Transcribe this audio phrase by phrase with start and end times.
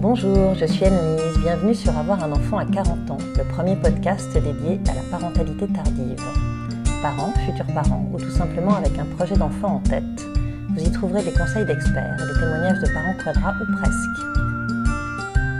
[0.00, 4.32] Bonjour, je suis Anne-Lise, bienvenue sur Avoir un enfant à 40 ans, le premier podcast
[4.32, 6.22] dédié à la parentalité tardive.
[7.02, 10.04] Parents, futurs parents, ou tout simplement avec un projet d'enfant en tête,
[10.70, 14.38] vous y trouverez des conseils d'experts et des témoignages de parents quadras ou presque.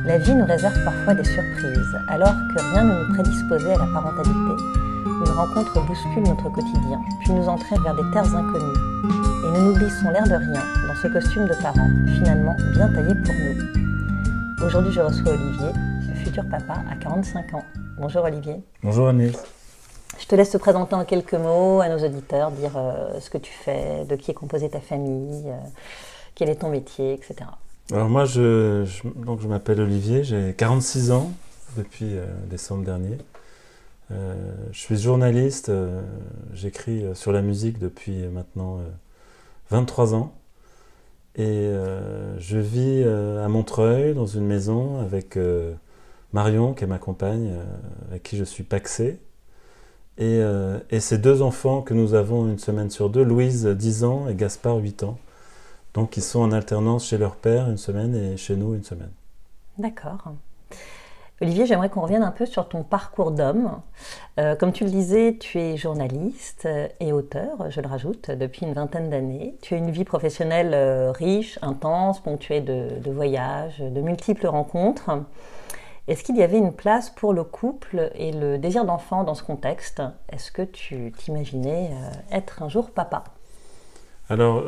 [0.06, 3.86] La vie nous réserve parfois des surprises, alors que rien ne nous prédisposait à la
[3.92, 4.62] parentalité.
[5.04, 8.78] Une rencontre bouscule notre quotidien, puis nous entraîne vers des terres inconnues.
[9.02, 13.34] Et nous glissons l'air de rien dans ce costume de parents, finalement bien taillé pour
[13.34, 13.57] nous.
[14.64, 15.68] Aujourd'hui, je reçois Olivier,
[16.24, 17.64] futur papa à 45 ans.
[17.96, 18.56] Bonjour Olivier.
[18.82, 19.30] Bonjour Anne.
[20.18, 23.38] Je te laisse te présenter en quelques mots à nos auditeurs, dire euh, ce que
[23.38, 25.56] tu fais, de qui est composée ta famille, euh,
[26.34, 27.36] quel est ton métier, etc.
[27.92, 31.30] Alors moi, je, je donc je m'appelle Olivier, j'ai 46 ans
[31.76, 33.16] depuis euh, décembre dernier.
[34.10, 35.70] Je suis journaliste,
[36.54, 38.78] j'écris sur la musique depuis maintenant
[39.70, 40.32] 23 ans.
[41.38, 41.72] Et
[42.38, 45.38] je vis à Montreuil, dans une maison, avec
[46.32, 47.52] Marion, qui est ma compagne,
[48.08, 49.20] avec qui je suis paxé.
[50.18, 50.40] Et,
[50.90, 54.34] et ces deux enfants que nous avons une semaine sur deux, Louise, 10 ans, et
[54.34, 55.16] Gaspard, 8 ans.
[55.94, 59.10] Donc ils sont en alternance chez leur père une semaine et chez nous une semaine.
[59.78, 60.34] D'accord.
[61.40, 63.80] Olivier, j'aimerais qu'on revienne un peu sur ton parcours d'homme.
[64.40, 68.72] Euh, comme tu le disais, tu es journaliste et auteur, je le rajoute, depuis une
[68.72, 69.54] vingtaine d'années.
[69.62, 75.10] Tu as une vie professionnelle euh, riche, intense, ponctuée de, de, voyages, de multiples rencontres.
[76.08, 79.44] Est-ce qu'il y avait une place pour le couple et le désir d'enfant dans ce
[79.44, 80.02] contexte?
[80.32, 83.22] Est-ce que tu t'imaginais euh, être un jour papa?
[84.28, 84.64] Alors,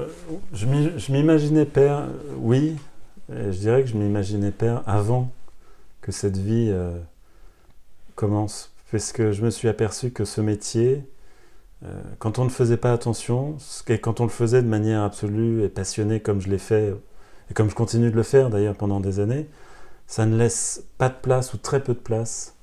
[0.53, 2.07] je m'imaginais père,
[2.39, 2.77] oui.
[3.29, 5.29] Je dirais que je m'imaginais père avant
[6.01, 6.99] que cette vie euh,
[8.15, 8.73] commence.
[8.91, 11.05] Parce que je me suis aperçu que ce métier,
[11.85, 13.57] euh, quand on ne faisait pas attention,
[13.89, 16.95] et quand on le faisait de manière absolue et passionnée comme je l'ai fait,
[17.51, 19.49] et comme je continue de le faire d'ailleurs pendant des années,
[20.07, 22.57] ça ne laisse pas de place ou très peu de place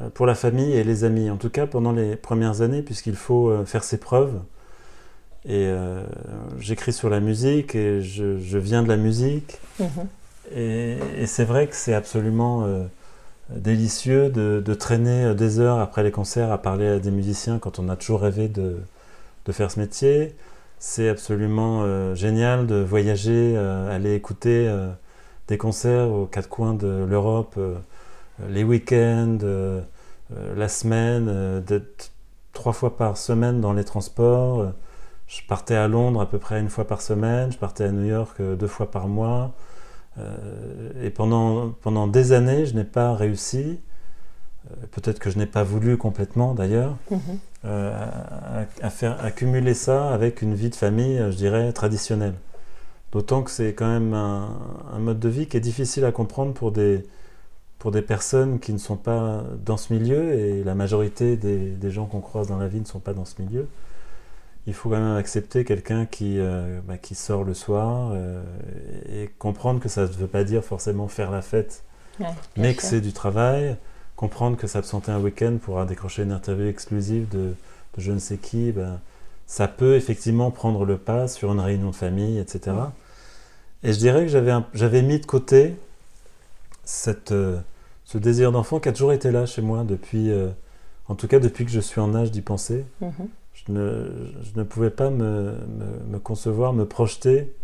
[0.00, 1.30] euh, pour la famille et les amis.
[1.30, 4.40] En tout cas pendant les premières années, puisqu'il faut faire ses preuves.
[5.48, 5.72] Et
[6.58, 9.60] j'écris sur la musique et je, viens de la musique.
[9.78, 9.84] Mmh.
[10.54, 12.84] Et, c'est vrai que c'est absolument euh,
[13.50, 17.88] délicieux de, traîner des heures après les concerts à parler à des musiciens quand on
[17.88, 18.78] a toujours rêvé de,
[19.50, 20.34] faire ce métier.
[20.78, 24.90] C'est absolument euh, génial de voyager, euh, aller écouter euh,
[25.48, 27.76] des concerts aux quatre coins de l'Europe, euh,
[28.48, 29.80] les week-ends, euh,
[30.56, 32.10] la semaine, d'être
[32.52, 34.72] trois fois par semaine dans les transports.
[35.28, 38.04] Je partais à Londres à peu près une fois par semaine, je partais à New
[38.04, 39.52] York deux fois par mois.
[40.18, 43.78] Euh, et pendant, pendant des années, je n'ai pas réussi,
[44.70, 47.16] euh, peut-être que je n'ai pas voulu complètement d'ailleurs, mmh.
[47.66, 48.08] euh,
[48.82, 52.34] à, à, faire accumuler ça avec une vie de famille, je dirais, traditionnelle.
[53.12, 54.48] D'autant que c'est quand même un,
[54.92, 57.06] un, mode de vie qui est difficile à comprendre pour des,
[57.78, 61.90] pour des personnes qui ne sont pas dans ce milieu, et la majorité des, des
[61.90, 63.68] gens qu'on croise dans la vie ne sont pas dans ce milieu
[64.66, 68.42] il faut quand même accepter quelqu'un qui, euh, bah, qui sort le soir euh,
[69.08, 71.84] et comprendre que ça ne veut pas dire forcément faire la fête,
[72.18, 73.76] ouais, mais que c'est du travail.
[74.16, 77.54] Comprendre que s'absenter un week-end pour décrocher une interview exclusive de,
[77.96, 78.98] de je ne sais qui, ben,
[79.46, 82.74] ça peut effectivement prendre le pas sur une réunion de famille, etc.
[82.74, 83.90] Ouais.
[83.90, 85.76] Et je dirais que j'avais mis de côté
[86.82, 87.60] cette, euh,
[88.04, 90.32] ce désir d'enfant qui a toujours été là chez moi depuis,
[91.08, 92.86] en tout cas depuis que je suis en âge d'y penser.
[93.00, 93.26] Mm -hmm
[93.56, 97.54] je ne, je ne pouvais pas me, me, me, concevoir, me projeter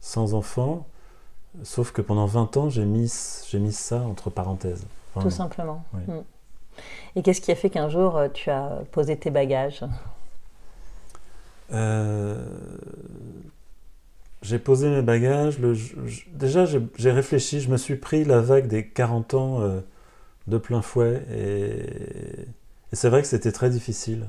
[0.00, 0.86] sans enfant,
[1.64, 3.12] sauf que pendant 20 ans, j'ai mis,
[3.54, 4.86] mis ça entre parenthèses.
[5.14, 5.28] Vraiment.
[5.28, 5.84] Tout simplement.
[5.94, 6.02] Oui.
[6.06, 6.22] Mmh.
[7.16, 9.84] Et qu'est-ce qui a fait qu'un jour, euh, tu as posé tes bagages?
[11.72, 12.36] Euh,
[14.42, 15.58] J'ai posé mes bagages.
[15.58, 15.94] Le, je,
[16.32, 19.80] déjà, j'ai réfléchi, je me suis pris la vague des 40 ans euh,
[20.46, 21.22] de plein fouet.
[21.30, 21.80] Et,
[22.92, 24.26] et c'est vrai que c'était très difficile.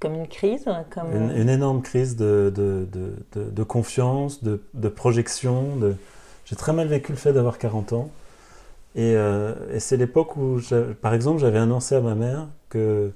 [0.00, 1.14] Comme une crise comme...
[1.14, 5.78] Une, une, énorme crise de, de, de, de confiance, de, projection.
[6.46, 8.10] J'ai très mal vécu le fait d'avoir 40 ans.
[8.96, 10.58] Et, euh, et c'est l'époque où,
[11.00, 13.12] par exemple, j'avais annoncé à ma mère que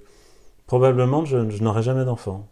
[0.67, 2.47] probablement je, je n'aurais jamais d'enfant.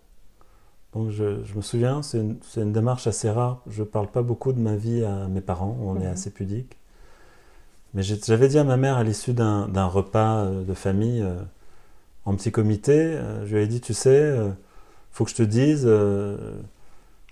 [0.92, 3.60] Donc je, je, me souviens, c'est une, une, démarche assez rare.
[3.66, 6.02] Je ne parle pas beaucoup de ma vie à mes parents, on mmh.
[6.02, 6.76] est assez pudique.
[7.94, 11.34] Mais j'avais dit à ma mère à l'issue d'un repas euh, de famille, euh,
[12.24, 14.50] en petit comité, euh, je lui ai dit, tu sais, euh,
[15.10, 16.36] faut que je te dise, euh,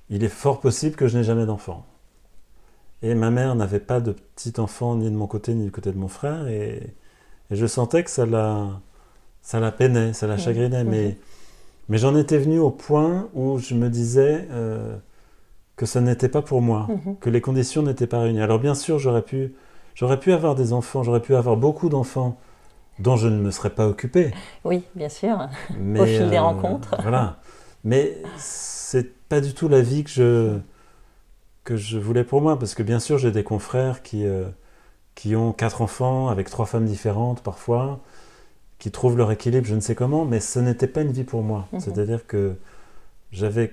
[0.09, 1.87] il est fort possible que je n'ai jamais d'enfant.
[3.03, 5.93] Et ma mère n'avait pas de petit enfant ni de mon côté ni du côté
[5.93, 6.95] de mon frère, et,
[7.51, 8.81] et je sentais que ça la,
[9.43, 10.89] ça la peinait, ça la chagrinait, mmh.
[10.89, 11.19] mais,
[11.89, 14.97] mais j'en étais venu au point où je me disais euh,
[15.77, 17.15] que ça n'était pas pour moi, mmh.
[17.21, 18.43] que les conditions n'étaient pas réunies.
[18.43, 19.55] Alors bien sûr, j'aurais pu
[19.97, 22.39] J'aurais pu avoir des enfants, j'aurais pu avoir beaucoup d'enfants
[23.01, 24.33] dont je ne me serais pas occupé.
[24.65, 25.49] Oui, bien sûr,
[25.79, 26.97] Mais, au fil des euh, rencontres.
[27.03, 27.39] Voilà.
[27.83, 30.59] Mais c'est pas du tout la vie que je,
[31.65, 34.45] que je voulais pour moi, parce que bien sûr, j'ai des confrères qui, euh,
[35.15, 38.01] qui ont quatre enfants avec trois femmes différentes parfois,
[38.79, 41.43] qui trouvent leur équilibre, je ne sais comment, mais ce n'était pas une vie pour
[41.43, 41.69] moi.
[41.73, 41.81] Mhm.
[41.81, 42.57] C'est-à-dire que
[43.33, 43.73] j'avais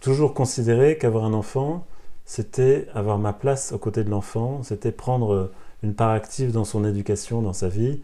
[0.00, 1.84] toujours considéré qu'avoir un enfant,
[2.24, 5.50] c'était avoir ma place aux côtés de l'enfant, c'était prendre
[5.82, 8.02] une part active dans son éducation, dans sa vie,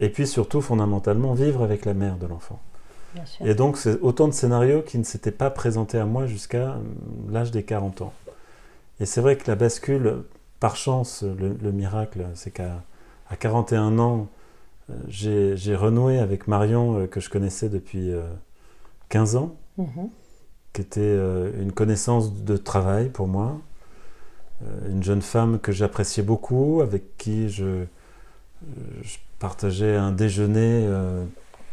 [0.00, 2.60] et puis surtout, fondamentalement, vivre avec la mère de l'enfant.
[3.44, 6.78] Et donc, c'est autant de scénarios qui ne s'étaient pas présentés à moi jusqu'à euh,
[7.30, 8.12] l'âge des 40 ans.
[9.00, 10.22] Et c'est vrai que la bascule,
[10.60, 12.82] par chance, le, le miracle, c'est qu'à
[13.30, 14.28] à 41 ans,
[14.90, 18.22] euh, j'ai renoué avec Marion, euh, que je connaissais depuis euh,
[19.10, 20.08] 15 ans, Mhm.
[20.72, 23.58] qui était euh, une connaissance de travail pour moi,
[24.62, 27.86] Euh, une jeune femme que j'appréciais beaucoup, avec qui je, euh,
[29.02, 29.16] je
[29.48, 31.22] partageais un déjeuner euh,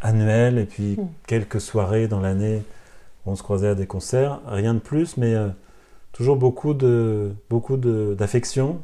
[0.02, 1.08] annuel et puis Mm.
[1.26, 2.64] quelques soirées dans l'année
[3.26, 5.48] où on se croisait à des concerts, rien de plus, mais euh,
[6.12, 8.82] toujours beaucoup de beaucoup de- d'affection.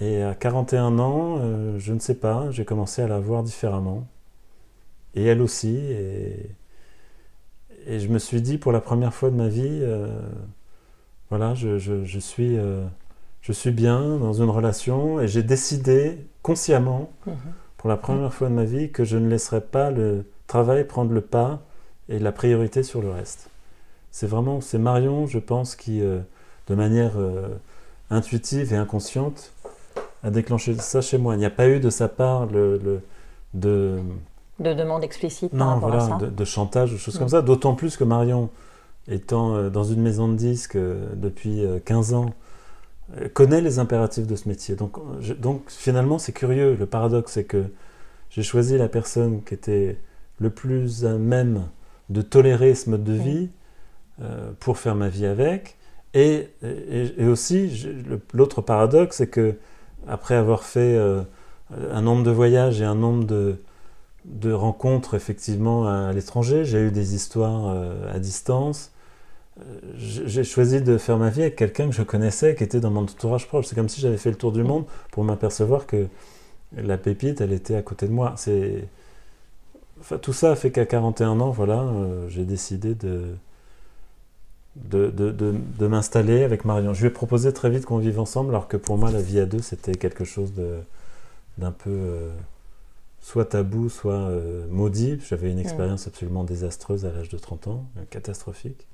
[0.00, 4.06] Et à 41 ans, euh, je ne sais pas, j'ai commencé à la voir différemment.
[5.14, 5.76] Et elle aussi.
[5.76, 6.50] Et,
[7.86, 9.82] et je me suis dit pour la première fois de ma vie,
[11.30, 12.56] voilà, je, je- je suis,
[13.42, 17.34] je suis bien dans une relation et j'ai décidé consciemment, Mhm.
[17.86, 21.12] Pour la première fois de ma vie, que je ne laisserai pas le travail prendre
[21.12, 21.60] le pas
[22.08, 23.48] et la priorité sur le reste.
[24.10, 26.18] C'est vraiment, c'est Marion, je pense, qui, euh,
[26.68, 27.46] de manière euh,
[28.10, 29.52] intuitive et inconsciente,
[30.24, 31.34] a déclenché ça chez moi.
[31.36, 33.00] Il n'y a pas eu de sa part le, le-
[33.54, 34.00] de,
[34.58, 36.16] De demande explicite par non, rapport voilà, à ça.
[36.18, 37.18] de, de chantage ou choses Mm.
[37.20, 37.42] comme ça.
[37.42, 38.50] D'autant plus que Marion,
[39.08, 42.34] étant euh, dans une maison de disques depuis euh, 15 ans,
[43.34, 44.74] connaît les impératifs de ce métier.
[44.76, 46.76] Donc, euh, je- donc finalement, c'est curieux.
[46.78, 47.64] Le paradoxe, c'est que
[48.30, 49.98] j'ai choisi la personne qui était
[50.40, 51.62] le plus à même
[52.10, 53.48] de tolérer ce mode de vie
[54.22, 55.76] euh, pour faire ma vie avec.
[56.14, 57.86] Et, et- et aussi,
[58.32, 59.56] l'autre paradoxe, c'est que
[60.08, 61.22] après avoir fait euh,
[61.92, 63.56] un nombre de voyages et un nombre de,
[64.24, 68.92] de rencontres effectivement à, à l'étranger, j'ai eu des histoires euh, à distance.
[69.60, 69.62] Euh,
[69.96, 73.02] j'ai choisi de faire ma vie avec quelqu'un que je connaissais, qui était dans mon
[73.02, 73.66] entourage proche.
[73.66, 76.06] C'est comme si j'avais fait le tour du monde pour m'apercevoir que
[76.76, 78.34] la pépite, elle était à côté de moi.
[78.36, 78.84] C'est,
[80.00, 83.34] enfin, tout ça a fait qu'à 41 ans, voilà, euh, j'ai décidé de
[84.76, 86.92] de, de, de- de m'installer avec Marion.
[86.92, 89.40] Je lui ai proposé très vite qu'on vive ensemble, alors que pour moi, la vie
[89.40, 90.52] à deux, c'était quelque chose
[91.58, 92.28] d'un peu euh,
[93.22, 95.18] soit tabou, soit euh, maudit.
[95.26, 98.86] J'avais une expérience absolument désastreuse à l'âge de 30 ans, catastrophique.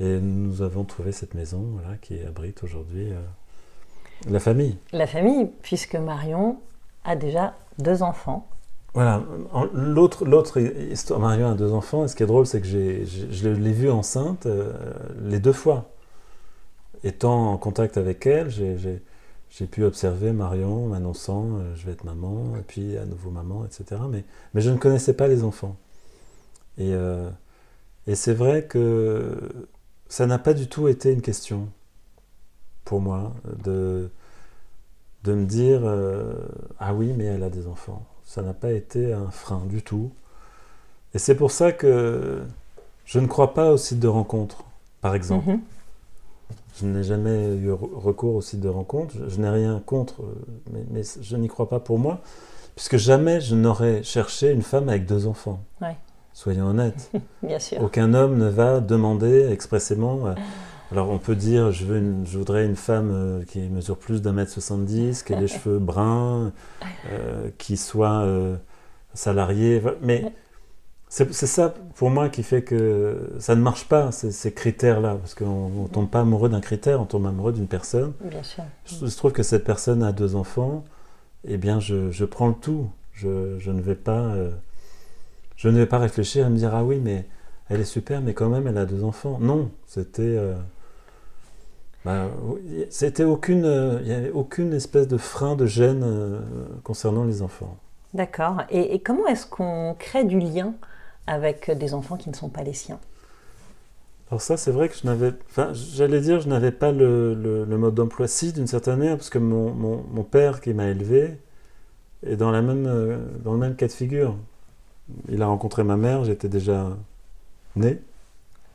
[0.00, 3.20] Et nous avons trouvé cette maison voilà, qui abrite aujourd'hui euh,
[4.28, 4.76] la famille.
[4.92, 6.58] La famille, puisque Marion
[7.04, 8.48] a déjà deux enfants.
[8.94, 9.22] Voilà,
[9.72, 13.06] l'autre, l'autre histoire, Marion a deux enfants, et ce qui est drôle, c'est que j'ai,
[13.06, 14.72] je l'ai vue enceinte euh,
[15.22, 15.90] les deux fois.
[17.02, 22.54] Étant en contact avec elle, j'ai pu observer Marion m'annonçant euh, je vais être maman,
[22.58, 24.00] et puis à nouveau maman, etc.
[24.10, 25.76] Mais, mais je ne connaissais pas les enfants.
[26.76, 27.30] Et, euh,
[28.06, 29.38] et c'est vrai que
[30.12, 31.68] ça n'a pas du tout été une question
[32.84, 33.32] pour moi
[33.64, 34.10] de,
[35.24, 36.34] de me dire euh,
[36.78, 40.10] ah oui, mais elle a des enfants ça n'a pas été un frein du tout.
[41.14, 42.42] Et c'est pour ça que
[43.04, 44.64] je ne crois pas au site de rencontre,
[45.02, 45.50] par exemple.
[45.50, 45.60] Mhm.
[46.80, 49.14] Je n'ai jamais eu re- recours au site de rencontre.
[49.18, 50.22] Je, je n'ai rien contre,
[50.72, 52.20] mais, mais je n'y crois pas pour moi,
[52.74, 55.60] puisque jamais je n'aurais cherché une femme avec deux enfants.
[55.82, 55.96] Ouais.
[56.34, 57.10] Soyons honnêtes.
[57.42, 57.82] Bien sûr.
[57.82, 60.26] Aucun homme ne va demander expressément.
[60.26, 60.34] euh,
[60.90, 64.20] alors on peut dire je, veux une- je voudrais une femme euh, qui mesure plus
[64.22, 66.52] d'un mètre 70, qui ait les cheveux bruns,
[67.10, 68.26] euh, qui soit
[69.14, 69.82] salariée.
[70.02, 70.32] Mais
[71.08, 75.16] c'est ça pour moi qui fait que ça ne marche pas, ces, ces critères-là.
[75.16, 78.12] Parce qu'on ne tombe pas amoureux d'un critère, on tombe amoureux d'une personne.
[78.24, 78.64] Bien sûr.
[78.86, 80.84] Je, je trouve que cette personne a deux enfants,
[81.46, 82.88] eh bien je, je prends le tout.
[83.12, 84.32] Je, je ne vais pas,
[85.62, 87.26] je ne vais pas réfléchir et me dire ah oui mais
[87.68, 89.38] elle est super mais quand même elle a deux enfants.
[89.40, 90.54] Non, c'était, euh,
[92.04, 92.28] bah,
[92.90, 96.40] c'était aucune, euh, il n'y avait aucune espèce de frein de gêne euh,
[96.82, 97.76] concernant les enfants.
[98.14, 98.62] D'accord.
[98.70, 100.74] Et, et comment est-ce qu'on crée du lien
[101.26, 103.00] avec des enfants qui ne sont pas les siens?
[104.30, 107.64] Alors ça, c'est vrai que je n'avais, enfin, j'allais dire, je n'avais pas le, le-
[107.64, 110.86] le mode d'emploi si d'une certaine manière, parce que mon, mon- mon père qui m'a
[110.88, 111.38] élevé
[112.26, 112.84] est dans la même,
[113.44, 114.36] dans le même cas de figure.
[115.28, 116.96] Il a rencontré ma mère, j'étais déjà
[117.76, 118.00] né,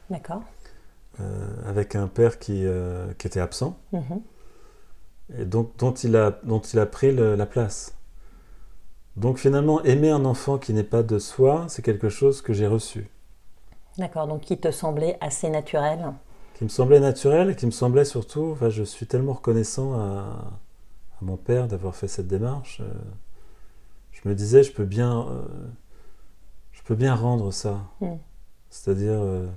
[0.10, 0.42] D'accord.
[1.20, 3.78] euh, avec un père qui, euh, qui était absent.
[3.94, 4.22] Mhm.
[5.40, 7.98] et donc, dont, il a, dont il a pris la place.
[9.18, 12.68] Donc finalement, aimer un enfant qui n'est pas de soi, c'est quelque chose que j'ai
[12.68, 13.10] reçu.
[13.98, 16.14] D'accord, donc qui te semblait assez naturel
[16.54, 20.52] Qui me semblait naturel et qui me semblait surtout, enfin, je suis tellement reconnaissant à,
[21.22, 22.80] mon père d'avoir fait cette démarche.
[22.82, 22.94] Euh,
[24.12, 25.42] je me disais, je peux bien, euh,
[26.88, 27.80] peux bien rendre ça.
[28.02, 28.16] Hmm.
[28.70, 29.48] C'est-à-dire, euh,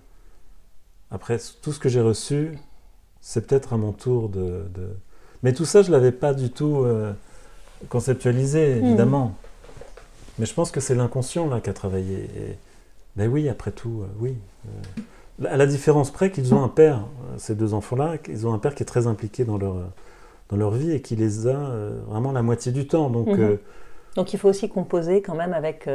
[1.10, 2.58] après tout ce que j'ai reçu,
[3.20, 4.64] c'est peut-être à mon tour de,
[5.42, 6.86] Mais tout ça, je ne l'avais pas du tout
[7.88, 8.84] conceptualisé, hmm.
[8.84, 9.34] évidemment.
[10.40, 12.24] Mais je pense que c'est l'inconscient là qui a travaillé.
[12.36, 12.58] Et,
[13.14, 14.36] ben oui, après tout, euh, oui.
[14.66, 18.54] Euh, à la différence près qu'ils ont un père, euh, ces deux enfants-là, ils ont
[18.54, 19.76] un père qui est très impliqué dans leur,
[20.48, 21.72] dans leur vie et qui les a
[22.08, 23.10] vraiment la moitié du temps.
[23.10, 23.58] Donc, mhm.
[24.16, 25.88] donc il faut aussi composer quand même avec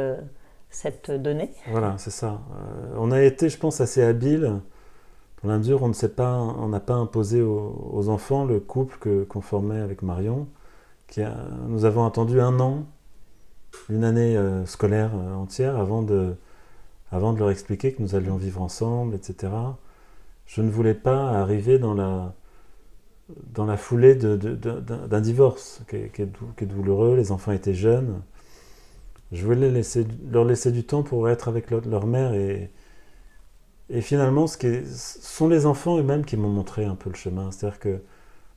[0.70, 1.50] cette donnée.
[1.70, 2.40] Voilà, c'est ça.
[2.96, 4.60] on a été, je pense, assez habile
[5.42, 9.24] dans la mesure on ne sait pas, on n'a pas imposé aux, enfants le couple
[9.26, 10.48] qu'on formait avec Marion.
[11.08, 11.20] Qui
[11.68, 12.84] nous avons attendu un an
[13.90, 16.34] une année euh, scolaire euh, entière avant de,
[17.12, 19.52] avant de leur expliquer que nous allions vivre ensemble, etc.
[20.46, 22.34] Je ne voulais pas arriver dans la,
[23.54, 27.16] dans la foulée d'un divorce qui, est, douloureux.
[27.16, 28.20] Les enfants étaient jeunes.
[29.32, 32.34] Je voulais laisser, leur laisser du temps pour être avec leur, mère.
[32.34, 32.70] Et,
[33.90, 37.50] et finalement, ce qui sont les enfants eux-mêmes qui m'ont montré un peu le chemin.
[37.50, 38.00] C'est-à-dire que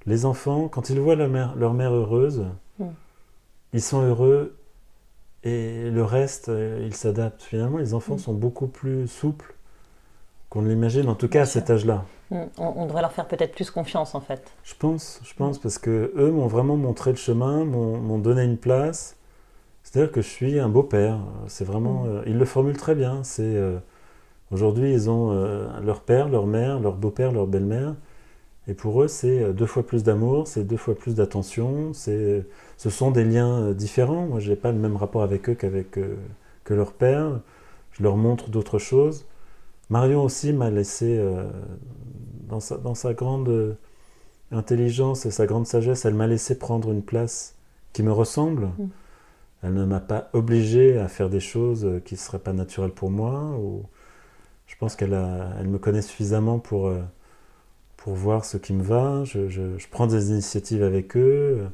[0.06, 2.46] les enfants, quand ils voient leur mère, leur mère heureuse,
[2.80, 2.86] mm.
[3.74, 4.56] ils sont heureux
[5.44, 7.44] et le reste, euh, il s'adapte.
[7.44, 8.20] Finalement, les enfants mm.
[8.20, 9.56] sont beaucoup plus souples
[10.50, 12.06] qu'on ne l'imagine, en tout cas à cet âge-là.
[12.32, 12.44] Mm.
[12.58, 14.52] On, devrait leur faire peut-être plus confiance, en fait.
[14.64, 18.58] Je pense, je pense, parce que eux m'ont vraiment montré le chemin, m'ont donné une
[18.58, 19.16] place.
[19.84, 21.20] C'est-à-dire que je suis un beau-père.
[21.48, 22.08] C'est vraiment, mm.
[22.08, 23.24] euh, ils le formulent très bien.
[23.24, 23.78] C'est euh,
[24.52, 25.32] aujourd'hui, ils ont
[25.82, 27.96] leur père, leur mère, leur beau-père, leur belle-mère.
[28.68, 32.46] Et pour eux, c'est deux fois plus d'amour, c'est deux fois plus d'attention, c'est
[32.80, 34.26] ce sont des liens euh, différents.
[34.26, 36.16] Moi, je n'ai pas le même rapport avec eux qu'avec euh,
[36.64, 37.42] que leur père.
[37.92, 39.26] Je leur montre d'autres choses.
[39.90, 41.50] Marion aussi m'a laissé, euh,
[42.48, 43.76] dans, sa, dans, sa, grande
[44.54, 47.56] intelligence et sa grande sagesse, elle m'a laissé prendre une place
[47.92, 48.68] qui me ressemble.
[48.68, 48.88] Mm.
[49.63, 53.12] Elle ne m'a pas obligé à faire des choses qui ne seraient pas naturelles pour
[53.12, 53.56] moi.
[53.60, 53.84] Ou
[54.68, 55.13] je pense qu'elle
[55.60, 56.94] elle me connaît suffisamment pour,
[57.98, 59.24] pour voir ce qui me va.
[59.25, 61.68] Je, je prends des initiatives avec eux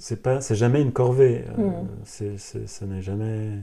[0.00, 1.44] c'est pas, c'est jamais une corvée.
[1.58, 3.58] Euh, c'est, ce n'est jamais.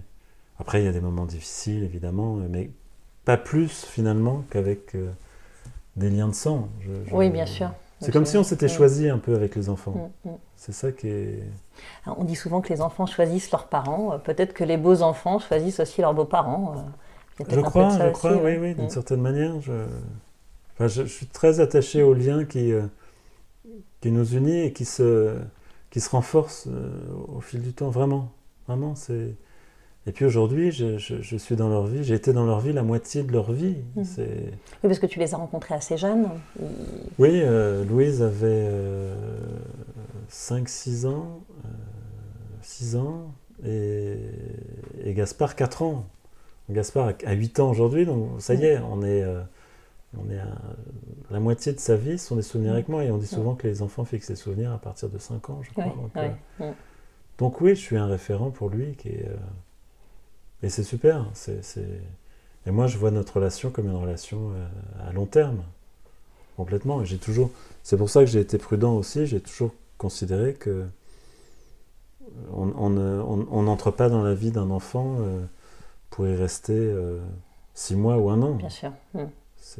[0.59, 2.69] Après, il y a des moments difficiles, évidemment, mais
[3.25, 5.11] pas plus finalement qu'avec euh,
[5.95, 6.69] des liens de sang.
[7.11, 7.71] Oui, bien sûr.
[7.99, 10.11] C'est comme si on s'était choisi un peu avec les enfants.
[10.23, 10.37] Hmm, hmm.
[10.55, 11.43] C'est ça qui est.
[12.05, 14.13] on dit souvent que les enfants choisissent leurs parents.
[14.13, 16.85] Euh, peut-être que les beaux enfants choisissent aussi leurs beaux-parents.
[17.39, 19.59] Je crois, je crois, oui, oui, d'une certaine manière.
[19.61, 19.85] Je...
[20.73, 22.71] Enfin, je, suis très attaché aux liens qui,
[24.01, 25.37] qui nous unissent et qui se
[25.89, 26.89] qui se renforce euh,
[27.27, 28.31] au fil du temps, vraiment.
[28.67, 29.35] Vraiment, c'est.
[30.07, 32.81] Et puis aujourd'hui, je, je, suis dans leur vie, j'ai été dans leur vie la
[32.81, 33.75] moitié de leur vie.
[33.95, 34.03] Mmh.
[34.17, 34.25] Oui,
[34.81, 36.29] parce que tu les as rencontrés assez jeunes.
[37.19, 38.69] Oui, euh, Louise avait
[40.31, 41.41] 5-6 euh, ans,
[42.61, 43.33] 6 ans,
[43.65, 44.17] et,
[45.03, 46.05] et, Gaspard 4 ans.
[46.69, 49.25] Gaspard a 8 ans aujourd'hui, donc ça y est, on est
[50.17, 50.47] on est à,
[51.31, 53.67] la moitié de sa vie sont des souvenirs avec moi et on dit souvent que
[53.67, 55.93] les enfants fixent des souvenirs à partir de 5 ans, je crois.
[56.61, 56.71] Euh,
[57.37, 59.35] donc, oui, je suis un référent pour lui qui est, euh,
[60.63, 61.25] et c'est super.
[61.33, 61.61] C'est,
[62.65, 65.63] Et moi, je vois notre relation comme une relation euh, à long terme,
[66.55, 67.01] complètement.
[67.01, 67.51] Et j'ai toujours,
[67.83, 69.25] c'est pour ça que j'ai été prudent aussi.
[69.27, 70.85] J'ai toujours considéré que
[72.53, 75.17] on n'entre pas dans la vie d'un enfant
[76.09, 76.93] pour y rester
[77.73, 78.55] six mois ou un an.
[78.55, 78.91] Bien sûr.
[79.13, 79.23] Mm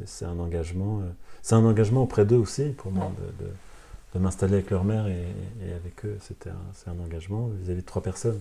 [0.06, 1.00] c'est un engagement.
[1.00, 1.10] Euh,
[1.42, 5.26] c'est un engagement auprès d'eux aussi pour moi de, m'installer avec leur mère et,
[5.72, 6.18] avec eux.
[6.20, 8.40] C'était c'est un engagement vis-à-vis de trois personnes.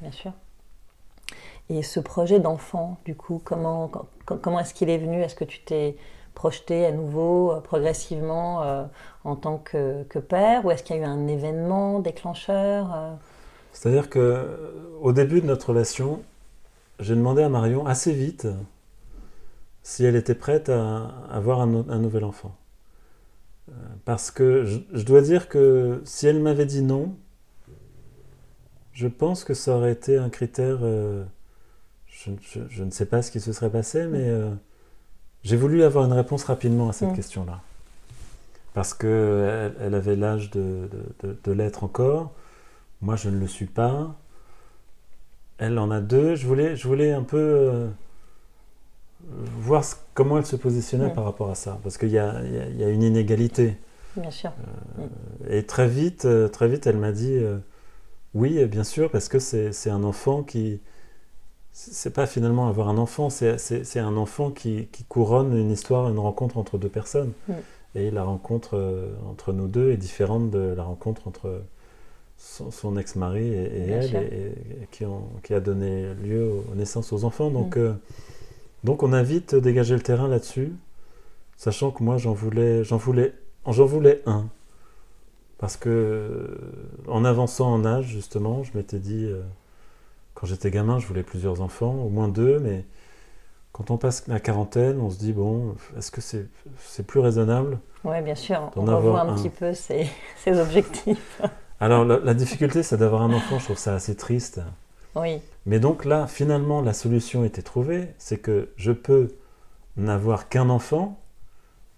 [0.00, 0.32] Bien sûr.
[1.68, 3.90] Et ce projet d'enfant, du coup, comment,
[4.24, 5.20] comment est-ce qu'il est venu?
[5.20, 5.96] Est-ce que tu t'es
[6.34, 8.84] projeté à nouveau, euh, progressivement, euh,
[9.24, 10.64] en tant que, que père?
[10.64, 13.16] Ou est-ce qu'il y a eu un événement déclencheur
[13.72, 16.22] C'est-à-dire que au début de notre relation,
[17.00, 18.46] j'ai demandé à Marion assez vite
[19.86, 22.56] si elle était prête à avoir un, nouvel enfant.
[23.68, 23.72] Euh,
[24.04, 27.14] parce que je, dois dire que si elle m'avait dit non,
[28.92, 30.78] je pense que ça aurait été un critère.
[30.82, 31.24] Euh,
[32.24, 34.50] je, ne sais pas ce qui se serait passé, mais euh,
[35.42, 37.16] j'ai voulu avoir une réponse rapidement à cette mm.
[37.16, 37.60] question-là.
[38.74, 40.88] Parce qu'elle elle avait l'âge de,
[41.22, 42.32] de l'être encore.
[43.00, 44.14] Moi, je ne le suis pas.
[45.58, 46.34] Elle en a deux.
[46.34, 47.88] Je voulais, je voulais un peu
[49.58, 49.82] voir
[50.12, 51.78] comment elle se positionnait par rapport à ça.
[51.82, 53.78] Parce qu'il y, y, a une inégalité.
[54.14, 54.52] Bien sûr.
[55.48, 57.40] et très vite, très vite, elle m'a dit
[58.34, 60.80] oui, bien sûr, parce que c'est un enfant qui.
[61.78, 66.18] C'est pas finalement avoir un enfant, c'est un enfant qui, qui, couronne une histoire, une
[66.18, 67.32] rencontre entre deux personnes.
[67.94, 71.60] Et la rencontre entre nous deux est différente de la rencontre entre
[72.38, 77.50] son, ex-mari et, elle, et, qui, ont, qui, a donné lieu aux naissances aux enfants.
[77.50, 77.80] Donc, mm.
[77.80, 77.92] euh,
[78.84, 80.72] donc on a vite dégagé le terrain là-dessus,
[81.56, 83.34] sachant que moi j'en voulais, j'en voulais,
[83.66, 84.46] j'en voulais un.
[85.58, 86.58] Parce que
[87.08, 89.40] en avançant en âge, justement, je m'étais dit, euh,
[90.36, 92.84] quand j'étais gamin, je voulais plusieurs enfants, au moins deux, mais
[93.72, 96.46] quand on passe la quarantaine, on se dit, bon, est-ce que c'est
[96.78, 101.40] c'est plus raisonnable Oui, bien sûr, on revoit un, un, petit peu ses, ses objectifs.
[101.80, 104.60] Alors, la, difficulté, c'est d'avoir un enfant, je trouve ça assez triste.
[105.14, 105.40] Oui.
[105.64, 109.28] Mais donc là, finalement, la solution était trouvée, c'est que je peux
[109.96, 111.18] n'avoir qu'un enfant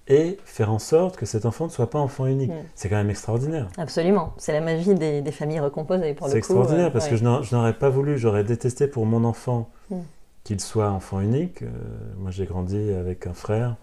[0.09, 2.51] et faire en sorte que cet enfant ne soit pas enfant unique.
[2.51, 2.65] Mm.
[2.75, 3.69] C'est quand même extraordinaire.
[3.77, 4.33] Absolument.
[4.39, 6.33] C'est la magie des, familles recomposées pour le coup.
[6.33, 9.97] C'est extraordinaire euh, parce que je n'aurais pas voulu, j'aurais détesté pour mon enfant mm.
[10.45, 11.63] qu'il soit enfant unique.
[11.63, 11.69] Euh,
[12.17, 13.77] moi, j'ai grandi avec un frère.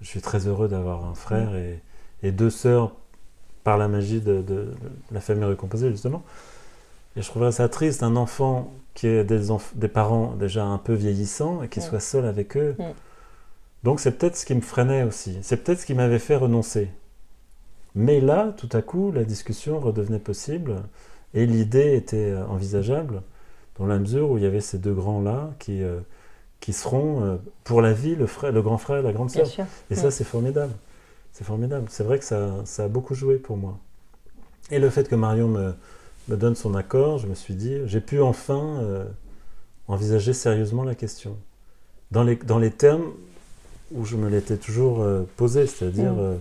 [0.00, 1.56] Je suis très heureux d'avoir un frère mm.
[1.56, 1.80] et,
[2.24, 2.92] et, deux sœurs
[3.62, 4.74] par la magie de,
[5.12, 6.24] la famille recomposée, justement.
[7.14, 9.42] Et je trouverais ça triste, un enfant qui ait des,
[9.76, 12.74] des parents déjà un peu vieillissants et qui soit seul avec eux.
[13.82, 16.88] Donc c'est peut-être ce qui me freinait aussi, c'est peut-être ce qui m'avait fait renoncer.
[17.94, 20.76] Mais là, tout à coup, la discussion redevenait possible
[21.34, 23.22] et l'idée était euh, envisageable
[23.78, 26.00] dans la mesure où il y avait ces deux grands-là qui, euh,
[26.60, 29.46] qui seront euh, pour la vie le, frère, le grand frère et la grande sœur.
[29.90, 30.72] Et ça, c'est formidable.
[31.32, 31.86] C'est formidable.
[31.88, 33.78] C'est vrai que ça, ça, a beaucoup joué pour moi.
[34.70, 35.74] Et le fait que Marion me,
[36.28, 39.04] me donne son accord, je me suis dit, j'ai pu enfin euh,
[39.88, 41.36] envisager sérieusement la question.
[42.10, 43.12] Dans les, dans les termes
[43.94, 46.20] où je me l'étais toujours euh, posé, c'est-à-dire mm.
[46.20, 46.36] euh,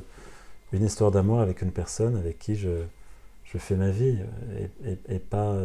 [0.74, 2.70] une histoire d'amour avec une personne avec qui je,
[3.46, 4.18] je fais ma vie,
[4.86, 5.56] et, et, pas,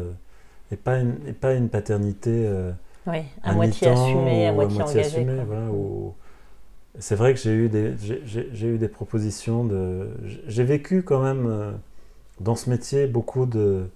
[0.73, 2.49] et, pas, une, et pas une paternité
[3.07, 5.25] oui, à, moitié assumée, à moitié, engagée.
[5.47, 5.69] voilà,
[6.99, 10.09] c'est vrai que j'ai eu, des, j'ai, eu des propositions de.
[10.47, 11.73] J'ai vécu quand même euh,
[12.41, 13.89] dans ce métier beaucoup de,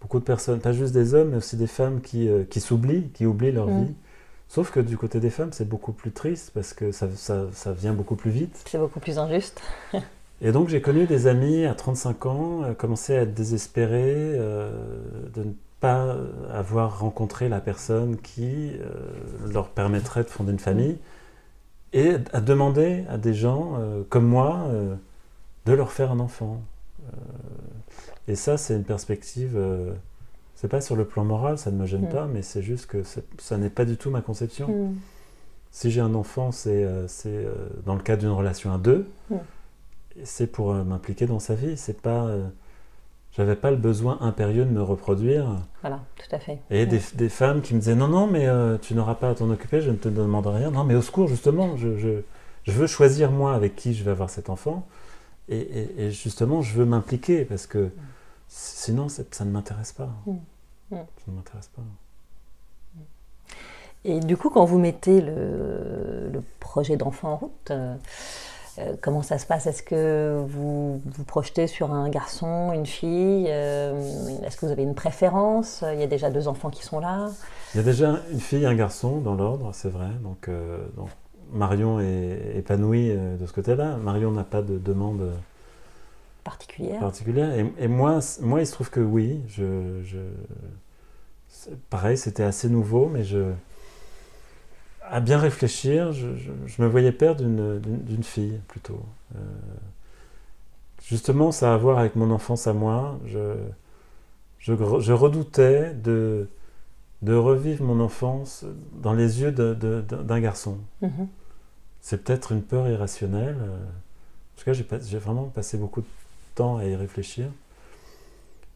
[0.00, 3.10] beaucoup de personnes, pas juste des hommes, mais aussi des femmes qui, euh, qui s'oublient,
[3.14, 3.84] qui oublient leur mm.
[3.84, 3.94] vie.
[4.52, 7.72] Sauf que du côté des femmes, c'est beaucoup plus triste parce que ça, ça, ça
[7.72, 8.62] vient beaucoup plus vite.
[8.66, 9.62] C'est beaucoup plus injuste.
[10.42, 15.42] Et donc j'ai connu des amis à 35 ans, euh, commencer à être désespérés de
[15.44, 16.16] ne pas
[16.52, 18.72] avoir rencontré la personne qui
[19.52, 20.98] leur permettrait de fonder une famille
[21.92, 24.94] et à demander à des gens euh, comme moi euh,
[25.66, 26.62] de leur faire un enfant.
[27.02, 27.16] Euh,
[28.28, 29.58] et ça, c'est une perspective.
[30.62, 32.10] C'est pas sur le plan moral, ça ne me gêne mm.
[32.10, 33.02] pas, mais c'est juste que
[33.38, 34.68] ça n'est pas du tout ma conception.
[34.68, 34.94] Mm.
[35.70, 36.86] Si j'ai un enfant, c'est
[37.84, 39.06] dans le cadre d'une relation à deux.
[39.30, 39.36] Mm.
[40.24, 41.76] C'est pour m'impliquer dans sa vie.
[41.76, 42.30] C'est pas
[43.36, 45.46] j'avais pas le besoin impérieux de me reproduire.
[45.80, 46.58] Voilà, tout à fait.
[46.70, 49.34] Et des, des, femmes qui me disaient non, non, mais euh, tu n'auras pas à
[49.34, 50.70] t'en occuper, je ne te demande rien.
[50.70, 52.22] Non, mais au secours, justement, je, je,
[52.64, 54.86] je veux choisir moi avec qui je vais avoir cet enfant.
[55.48, 57.90] Et, et, justement, je veux m'impliquer parce que
[58.48, 60.10] sinon, ça ne m'intéresse pas.
[60.92, 60.96] Mm.
[60.96, 61.82] Ça ne m'intéresse pas.
[64.04, 67.94] Et du coup, quand vous mettez le, le projet d'enfant en route, euh,
[68.78, 69.66] euh, comment ça se passe?
[69.66, 73.46] Est-ce que vous vous projetez sur un garçon, une fille?
[73.48, 73.94] Euh,
[74.44, 75.84] Est-ce que vous avez une préférence?
[75.92, 77.30] Il y a déjà deux enfants qui sont là.
[77.74, 80.08] Il y a déjà une fille et un garçon dans l'ordre, c'est vrai.
[80.22, 81.10] Donc, euh, donc,
[81.52, 83.96] Marion est épanouie de ce côté-là.
[83.98, 85.30] Marion n'a pas de demande
[86.42, 86.98] particulière.
[86.98, 87.52] particulière.
[87.78, 89.42] Et, moi, moi, il se trouve que oui.
[89.48, 90.18] Je, je...
[91.90, 93.52] Pareil, c'était assez nouveau, mais je
[95.12, 96.26] à bien réfléchir, je,
[96.82, 99.00] me voyais père d'une fille plutôt.
[99.34, 99.38] Euh,
[101.04, 103.20] justement, ça a à voir avec mon enfance à moi.
[103.26, 103.56] Je,
[104.58, 106.48] je, redoutais de,
[107.20, 108.64] de revivre mon enfance
[109.02, 110.78] dans les yeux d'un garçon.
[111.02, 111.28] Mhm.
[112.00, 113.58] C'est peut-être une peur irrationnelle.
[113.58, 116.06] En tout cas, j'ai vraiment passé beaucoup de
[116.54, 117.46] temps à y réfléchir.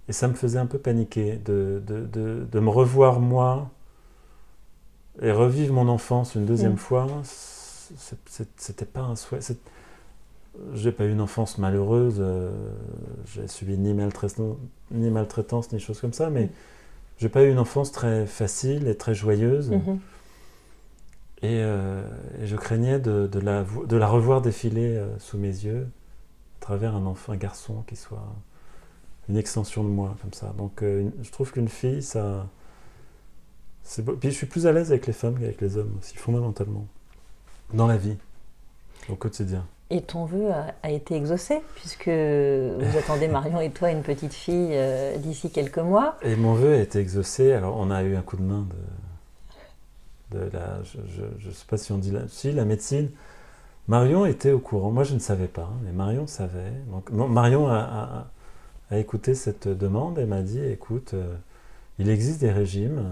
[0.08, 3.70] Et ça me faisait un peu paniquer de, de me revoir moi
[5.22, 6.78] et revivre mon enfance une deuxième mm.
[6.78, 7.06] fois,
[8.56, 9.40] c'était pas un souhait.
[10.72, 12.50] J'ai pas eu une enfance malheureuse, euh,
[13.26, 14.56] j'ai subi ni maltraitance,
[14.90, 16.50] ni maltraitance, ni choses comme ça, mais mm.
[17.18, 19.70] j'ai pas eu une enfance très facile et très joyeuse.
[19.70, 19.98] Mm-hmm.
[21.44, 22.02] Euh,
[22.42, 25.86] et, je craignais de, de, la, de, la, revoir défiler euh, sous mes yeux
[26.58, 28.34] à travers un enfant, un garçon qui soit
[29.28, 30.54] une extension de moi, comme ça.
[30.58, 32.46] Donc je trouve qu'une fille, ça
[34.20, 36.86] puis je suis plus à l'aise avec les femmes qu'avec les hommes aussi, fondamentalement.
[37.72, 38.16] Dans la vie,
[39.08, 39.64] au quotidien.
[39.90, 40.50] Et ton vœu
[40.82, 45.78] a, été exaucé, puisque vous attendez Marion et toi une petite fille euh, d'ici quelques
[45.78, 46.16] mois.
[46.22, 47.52] Et mon vœu a été exaucé.
[47.52, 48.66] Alors, on a eu un coup de main
[50.32, 50.82] de, de la.
[50.82, 52.26] Je ne sais pas si on dit la.
[52.28, 53.10] Si, la médecine.
[53.88, 54.90] Marion était au courant.
[54.90, 56.72] Moi, je ne savais pas, mais Marion savait.
[56.90, 58.26] Donc, Marion a, a,
[58.92, 61.34] écouté cette demande et m'a dit écoute, euh,
[61.98, 63.10] il existe des régimes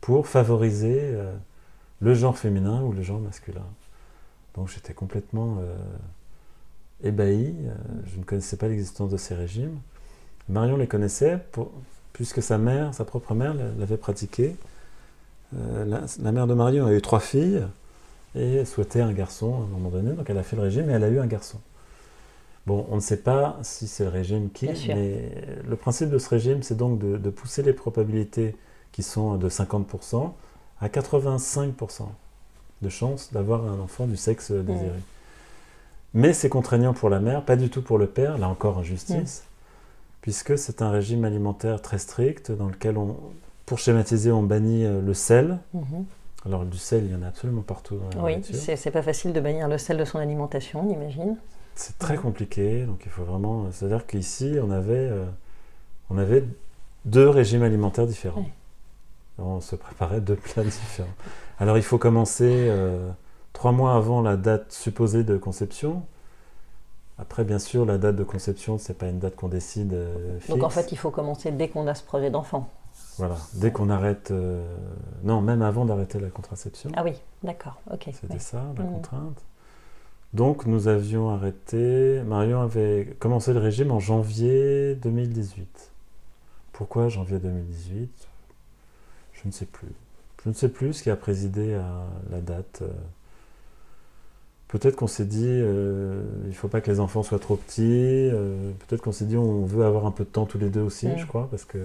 [0.00, 1.32] pour favoriser euh,
[2.00, 3.66] le genre féminin ou le genre masculin.
[4.56, 7.74] Donc j'étais complètement euh, ébahi, euh,
[8.06, 9.78] je ne connaissais pas l'existence de ces régimes.
[10.48, 11.38] Marion les connaissait,
[12.12, 14.56] puisque sa mère, sa propre mère, l'avait pratiqué.
[15.56, 17.62] Euh, la, mère de Marion a eu trois filles
[18.34, 20.92] et souhaitait un garçon à un moment donné, donc elle a fait le régime et
[20.92, 21.58] elle a eu un garçon.
[22.66, 25.30] Bon, on ne sait pas si c'est le régime qui, mais
[25.68, 28.56] le principe de ce régime, c'est donc de, de, pousser les probabilités
[28.90, 30.32] qui sont de 50%
[30.80, 32.02] à 85%
[32.82, 34.98] de chance d'avoir un enfant du sexe désiré.
[36.12, 39.44] Mais c'est contraignant pour la mère, pas du tout pour le père, là encore injustice,
[40.20, 43.16] puisque c'est un régime alimentaire très strict dans lequel on,
[43.64, 45.58] pour schématiser, on bannit euh, le sel.
[45.74, 46.46] Mm-hmm.
[46.46, 49.32] Alors du sel, il y en a absolument partout dans la Oui, c'est pas facile
[49.32, 51.36] de bannir le sel de son alimentation, on imagine.
[51.76, 53.70] C'est très compliqué, donc il faut vraiment.
[53.70, 55.26] C'est-à-dire qu'ici, on avait, euh,
[56.10, 56.44] on avait
[57.04, 58.46] deux régimes alimentaires différents.
[59.38, 61.08] On se préparait deux plats différents.
[61.58, 63.10] Alors il faut commencer euh,
[63.52, 66.02] trois mois avant la date supposée de conception.
[67.18, 69.94] Après, bien sûr, la date de conception, c'est pas une date qu'on décide.
[69.94, 72.68] Euh, Donc en fait, il faut commencer dès qu'on a ce projet d'enfant.
[73.18, 74.30] Voilà, dès qu'on arrête.
[74.30, 74.62] Euh,
[75.24, 76.90] non, même avant d'arrêter la contraception.
[76.94, 77.12] Ah oui,
[77.42, 78.10] d'accord, ok.
[78.12, 78.92] C'était ça, la mhm.
[78.92, 79.42] contrainte.
[80.36, 82.20] Donc nous avions arrêté.
[82.26, 85.90] Marion avait commencé le régime en janvier 2018.
[86.74, 88.10] Pourquoi janvier 2018
[89.32, 89.88] Je ne sais plus.
[90.44, 92.82] Je ne sais plus ce qui a présidé à la date.
[94.68, 97.82] Peut-être qu'on s'est dit, euh, il ne faut pas que les enfants soient trop petits.
[98.30, 100.82] Euh, peut-être qu'on s'est dit, on veut avoir un peu de temps tous les deux
[100.82, 101.78] aussi, je crois, parce que,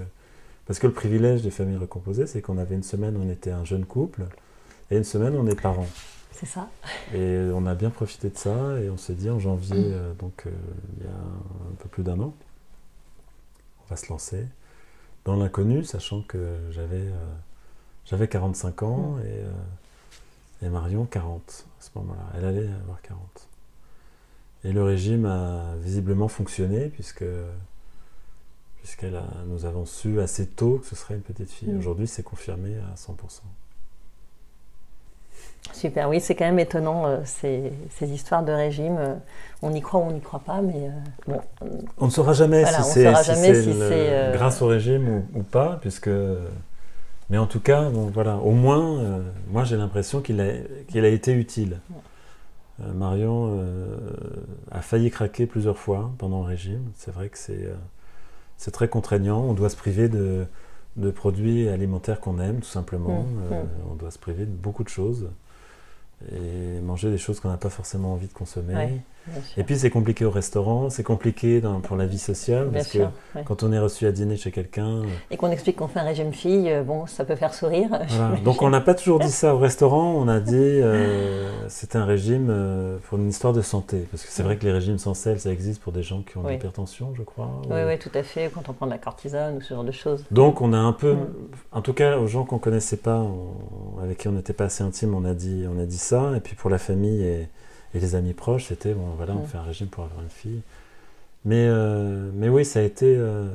[0.66, 3.52] parce que le privilège des familles recomposées, c'est qu'on avait une semaine où on était
[3.52, 4.24] un jeune couple
[4.90, 5.88] et une semaine où on est parents.
[6.32, 6.70] C'est ça.
[7.14, 10.16] Et on a bien profité de ça et on s'est dit en janvier, mm.
[10.18, 10.46] donc
[10.98, 12.34] il y a un peu plus d'un an,
[13.84, 14.46] on va se lancer
[15.26, 17.06] dans l'inconnu, sachant que j'avais
[18.06, 19.20] j'avais 45 ans mm.
[19.22, 22.24] et, euh, et, Marion 40 à ce moment-là.
[22.36, 23.48] Elle allait avoir 40.
[24.64, 27.26] Et le régime a visiblement fonctionné puisque
[28.78, 31.70] puisqu'elle a, nous avons su assez tôt que ce serait une petite fille.
[31.70, 31.80] Mm.
[31.80, 33.42] Aujourd'hui, c'est confirmé à 100%.
[35.74, 38.98] Super, oui, c'est quand même étonnant euh, ces, ces, histoires de régime.
[39.00, 39.16] Euh,
[39.62, 40.90] on y croit ou on n'y croit pas, mais
[41.28, 41.40] bon.
[41.98, 43.12] On ne saura jamais si c'est
[44.34, 46.10] grâce au régime ou, ou pas, puisque
[47.32, 51.32] mais en tout cas, voilà, au moins, euh, moi j'ai l'impression qu'il a, a été
[51.32, 51.80] utile.
[52.82, 53.98] Euh, Marion euh,
[54.70, 56.92] a failli craquer plusieurs fois pendant le régime.
[56.98, 59.40] C'est vrai que c'est très contraignant.
[59.40, 60.46] On doit se priver de,
[61.16, 63.24] produits alimentaires qu'on aime, tout simplement.
[63.24, 63.92] Mmh, mmh.
[63.92, 65.30] on doit se priver de beaucoup de choses
[66.32, 69.02] et manger des choses qu'on n'a pas forcément envie de consommer.
[69.58, 73.00] Et puis c'est compliqué au restaurant, c'est compliqué pour la vie sociale, parce que
[73.46, 75.02] quand on est reçu à dîner chez quelqu'un...
[75.02, 77.90] Euh, et qu'on explique qu'on fait un régime fille, euh, bon, ça peut faire sourire.
[78.44, 82.06] Donc on n'a pas toujours dit ça au restaurant, on a dit euh, c'est un
[82.06, 82.54] régime
[83.08, 85.52] pour une histoire de santé, parce que c'est vrai que les régimes sans sel, ça
[85.52, 87.62] existe pour des gens qui ont de l'hypertension, je crois.
[87.70, 89.92] Oui, oui, tout à fait, quand on prend de la cortisone ou ce genre de
[89.92, 90.24] choses.
[90.32, 91.16] Donc on a un peu,
[91.72, 93.26] en tout cas aux gens qu'on connaissait pas,
[94.02, 96.40] avec qui on n'était pas assez intime, on a dit, on a dit ça, et
[96.40, 97.48] puis pour la famille et
[97.94, 100.62] et les amis proches, c'était, bon, voilà, on fait un régime pour avoir une fille.
[101.44, 103.50] Mais, euh, mais oui, ça a été, euh,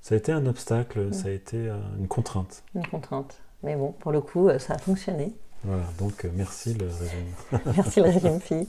[0.00, 2.62] ça a été un obstacle, ça a été euh, une contrainte.
[2.74, 3.40] Une contrainte.
[3.62, 5.32] Mais bon, pour le coup, ça a fonctionné.
[5.64, 7.62] Voilà, donc merci le régime.
[7.76, 8.68] merci le régime fille.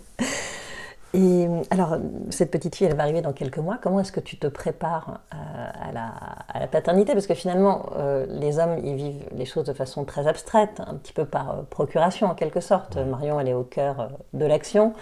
[1.13, 1.97] Et alors,
[2.29, 3.79] cette petite fille, elle va arriver dans quelques mois.
[3.81, 6.11] Comment est-ce que tu te prépares à, la,
[6.47, 7.13] à la, paternité?
[7.13, 7.89] Parce que finalement,
[8.27, 12.27] les hommes, ils vivent les choses de façon très abstraite, un petit peu par procuration
[12.27, 12.97] en quelque sorte.
[12.97, 14.93] Marion, elle est au cœur de l'action.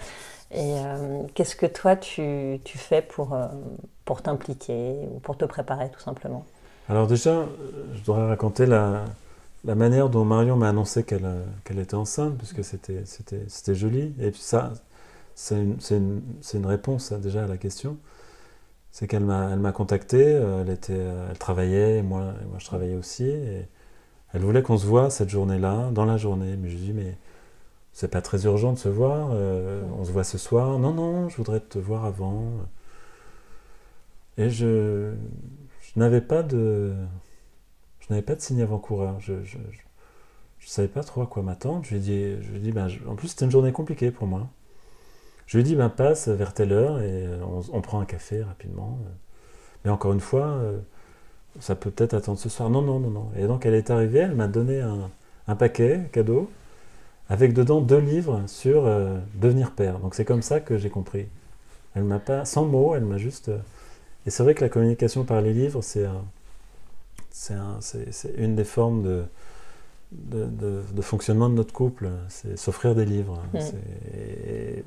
[0.50, 0.76] Et
[1.34, 3.36] qu'est-ce que toi, tu, tu fais pour,
[4.06, 6.46] pour t'impliquer ou pour te préparer tout simplement?
[6.88, 7.44] Alors déjà,
[7.94, 9.04] je dois raconter la,
[9.64, 14.14] la manière dont Marion m'a annoncé qu'elle était enceinte, puisque c'était joli.
[14.20, 14.72] Et puis ça,
[15.38, 17.96] c'est une, réponse hein, déjà à la question.
[18.90, 23.30] C'est qu'elle m'a contacté, euh, elle, était, euh, elle travaillait, et moi, je travaillais aussi,
[24.34, 26.56] elle voulait qu'on se voit cette journée-là, dans la journée.
[26.56, 27.16] Mais je lui dis, mais
[27.92, 30.78] c'est pas très urgent de se voir, euh, on se voit ce soir.
[30.80, 32.50] Non, non, je voudrais te voir avant.
[34.38, 35.14] Et je,
[35.80, 36.94] je n'avais pas de.
[38.00, 39.20] Je n'avais pas de signe avant-coureur.
[39.20, 39.58] Je, je,
[40.58, 41.84] je, savais pas trop à quoi m'attendre.
[41.84, 44.10] Je lui ai dit, je lui ai dit ben, en plus c'était une journée compliquée
[44.10, 44.48] pour moi.
[45.48, 49.00] Je lui dit, ben, passe vers telle heure et on, on prend un café rapidement.
[49.84, 50.78] Mais encore une fois, euh,
[51.60, 52.70] ça peut peut-être attendre ce soir.
[52.70, 53.30] Non, non, non, non.
[53.36, 55.10] Et donc elle est arrivée, elle m'a donné un,
[55.48, 56.50] un paquet cadeau
[57.28, 59.98] avec dedans deux livres sur euh, devenir père.
[60.00, 61.28] Donc c'est comme ça que j'ai compris.
[61.96, 63.50] Elle m'a pas, sans mots, elle m'a juste.
[63.50, 63.58] euh,
[64.26, 66.24] et c'est vrai que la communication par les livres, c'est un-
[67.80, 69.24] c'est une des formes de,
[70.12, 72.08] de, de- de fonctionnement de notre couple.
[72.28, 73.42] C'est s'offrir des livres.
[73.54, 73.60] Mm.
[73.60, 74.84] C'est- Et,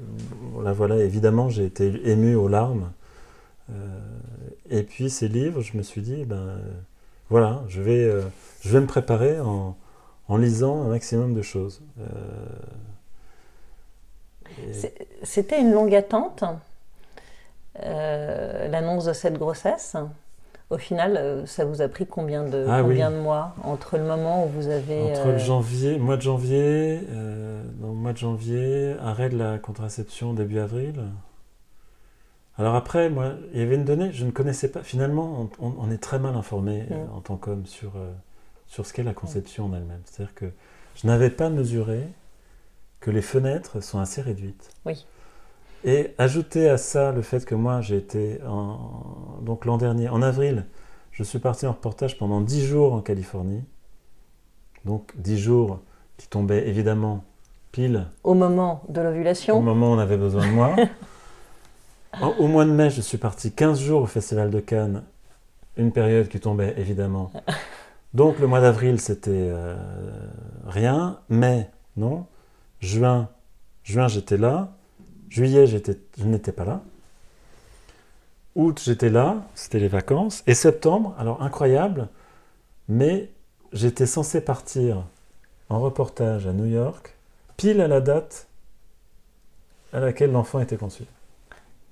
[0.64, 2.92] là, voilà, évidemment, j'ai été ému aux larmes.
[3.72, 4.00] Euh,
[4.70, 6.58] et puis ces livres, je me suis dit, ben
[7.30, 8.22] voilà, je vais, euh,
[8.62, 9.78] je vais me préparer en,
[10.28, 11.82] en lisant un maximum de choses.
[12.00, 12.06] Euh,
[14.60, 14.92] et-
[15.24, 16.44] C'était une longue attente,
[17.76, 19.96] l'annonce de cette grossesse.
[20.72, 22.90] Au final, euh, ça vous a pris combien de, Ah oui.
[22.96, 25.02] combien de mois entre le moment où vous avez...
[25.12, 30.34] Entre euh, le janvier, mois de janvier, euh, mois de janvier, arrêt de la contraception
[30.34, 30.96] début avril.
[32.58, 34.82] Alors après, moi, il y avait une donnée, je ne connaissais pas.
[34.82, 37.14] Finalement, on, on- on est très mal informé euh, Mm.
[37.18, 38.12] en tant qu'homme sur, euh,
[38.68, 40.02] sur ce qu'est la conception en elle-même.
[40.06, 40.46] C'est-à-dire que
[40.96, 42.08] je n'avais pas mesuré
[43.02, 44.70] que les fenêtres sont assez réduites.
[44.86, 45.06] Oui.
[45.84, 50.22] Et ajouter à ça le fait que moi, j'ai été, en, donc l'an dernier, en
[50.22, 50.66] avril,
[51.12, 53.64] je suis parti en reportage pendant 10 jours en Californie.
[54.86, 55.80] Donc 10 jours
[56.18, 57.24] qui tombaient évidemment
[57.72, 60.76] pile Au moment de au l'ovulation, moment où on avait besoin de moi.
[62.22, 65.04] En- au mois de mai, je suis parti 15 jours au Festival de Cannes,
[65.78, 67.32] une période qui tombait évidemment.
[68.14, 69.78] Donc le mois d'avril, c'était euh,
[70.68, 71.20] rien.
[71.30, 72.26] Mai, non.
[72.82, 73.30] Juin,
[73.86, 74.74] juin j'étais là.
[75.32, 75.78] Juillet, je
[76.26, 76.82] n'étais pas là.
[78.56, 80.44] Août, j'étais là, c'était les vacances.
[80.46, 82.10] Et septembre, alors incroyable,
[82.90, 83.30] mais
[83.72, 85.06] j'étais censé partir
[85.70, 87.16] en reportage à New York,
[87.56, 88.48] pile à la date
[89.94, 91.06] à laquelle l'enfant était conçu.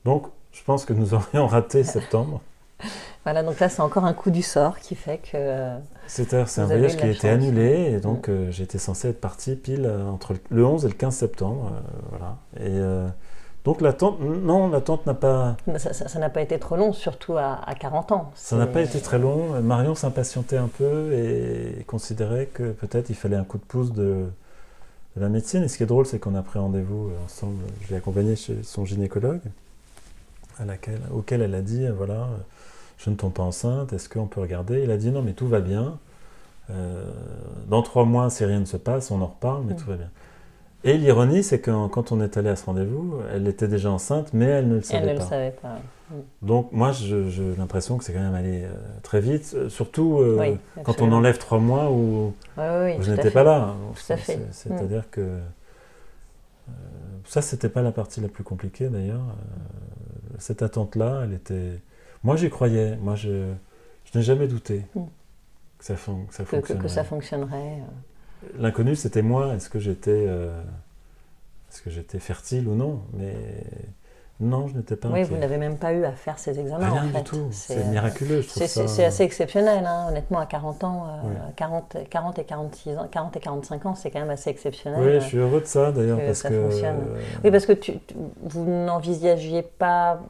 [0.04, 2.41] Donc, je pense que nous aurions raté septembre.
[3.23, 5.31] voilà, donc là c'est encore un coup du sort qui fait que...
[5.35, 9.55] euh, c'est un voyage qui a été annulé, et donc euh, j'étais censé être parti
[9.55, 11.71] pile euh, entre le 11 et le 15 septembre.
[11.73, 12.37] euh, voilà.
[12.57, 13.07] Et euh,
[13.65, 17.75] donc, l'attente, non, l'attente n'a pas, ça n'a pas été trop long, surtout à, à
[17.75, 18.31] 40 ans.
[18.33, 19.61] ça n'a pas été très long.
[19.61, 24.25] Marion s'impatientait un peu et considérait que peut-être il fallait un coup de pouce de,
[25.17, 25.61] de la médecine.
[25.63, 27.61] Et ce qui est drôle, c'est qu'on a pris rendez-vous euh, ensemble.
[27.81, 29.41] Je l'ai accompagnée chez son gynécologue,
[30.57, 32.37] à laquelle, auquel elle a dit euh, voilà, euh,
[32.99, 34.83] je ne tombe pas enceinte, est-ce qu'on peut regarder?
[34.83, 35.97] Il a dit non, mais tout va bien.
[36.69, 37.03] Euh,
[37.67, 39.77] dans trois mois, si rien ne se passe, on en reparle, mais Mm.
[39.77, 40.09] tout va bien.
[40.83, 44.29] Et l'ironie, c'est que quand on est allé à ce rendez-vous, elle était déjà enceinte,
[44.33, 45.23] mais elle ne le savait elle ne pas.
[45.23, 45.77] le savait pas.
[46.41, 48.69] Donc moi, j'ai l'impression que c'est quand même allé euh,
[49.03, 53.03] très vite, euh, surtout Oui, quand on enlève trois mois où, Oui, oui, où tout
[53.03, 53.75] je n'étais pas là.
[53.95, 54.38] Tout à fait.
[54.38, 54.41] Mm.
[54.51, 55.39] C'est- C'est-à-dire que
[57.25, 59.21] ça, c'était pas la partie la plus compliquée d'ailleurs.
[60.39, 61.79] Cette attente-là, elle était.
[62.23, 62.95] Moi, j'y croyais.
[62.97, 63.53] Moi, je,
[64.05, 65.01] je n'ai jamais douté Mm.
[65.77, 66.84] que ça, fon- que ça Que, que- fonctionnerait.
[66.84, 67.79] que ça fonctionnerait.
[67.82, 68.47] euh.
[68.58, 69.53] L'inconnu, c'était moi.
[69.55, 70.62] Est-ce que j'étais, euh,
[71.71, 73.01] est-ce que j'étais fertile ou non?
[73.13, 73.36] Mais
[74.41, 75.34] non, je n'étais pas Oui, inquiet.
[75.34, 76.89] vous n'avez même pas eu à faire ces examens.
[76.89, 77.47] Rien en du tout.
[77.52, 78.82] C'est euh, miraculeux, je trouve C'est ça.
[78.82, 81.34] c'est- c'est assez exceptionnel, hein, honnêtement, à 40 ans, euh, Oui.
[81.58, 84.99] 40, 40 et 46 ans, 40 et 45 ans, c'est quand même assez exceptionnel.
[85.02, 85.19] Oui, euh.
[85.19, 86.62] je suis heureux de ça d'ailleurs que parce ça que.
[86.62, 86.95] fonctionne.
[87.15, 90.21] euh, Oui, parce que tu, tu- vous n'envisagiez pas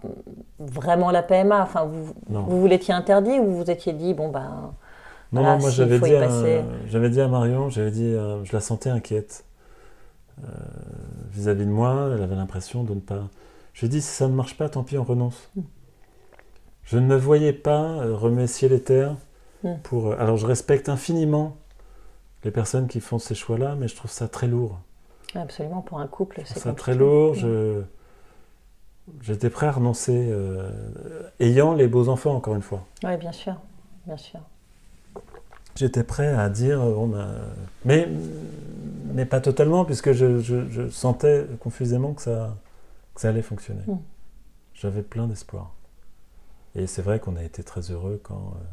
[0.58, 2.42] vraiment la PMA, enfin, vous, Non.
[2.44, 4.72] vous l'étiez interdit ou vous vous étiez dit, bon, ben,
[5.32, 6.12] Non, Voilà, non, moi j'avais dit,
[6.88, 9.46] j'avais dit à Marion, j'avais dit, euh, je la sentais inquiète
[10.44, 10.48] euh,
[11.32, 12.10] vis-à-vis de moi.
[12.16, 13.28] Elle avait l'impression de ne pas.
[13.74, 15.50] Je dit, si ça ne marche pas, tant pis, on renonce.
[15.56, 15.62] Mm.
[16.84, 19.16] Je ne me voyais pas euh, remuer ciel et terre
[19.64, 19.74] Mm.
[19.84, 20.08] pour.
[20.12, 21.58] euh, alors je respecte infiniment
[22.46, 24.80] les personnes qui font ces choix-là, mais je trouve ça très lourd.
[25.36, 27.34] absolument, pour un couple, Je trouve c'est ça très lourd.
[27.36, 27.40] Mm.
[27.40, 27.82] Je...
[29.22, 30.70] J'étais prêt à renoncer, euh,
[31.40, 32.86] ayant les beaux enfants, encore une fois.
[33.04, 33.56] Oui, bien sûr,
[34.06, 34.40] bien sûr.
[35.76, 37.28] J'étais prêt à dire, bon, ben,
[37.86, 38.08] mais,
[39.14, 42.56] mais pas totalement, puisque je, je- je sentais confusément que ça,
[43.16, 43.84] que ça allait fonctionner.
[43.88, 43.98] Mm.
[44.74, 45.74] J'avais plein d'espoir.
[46.76, 48.64] Et c'est vrai qu'on a été très heureux quand, euh,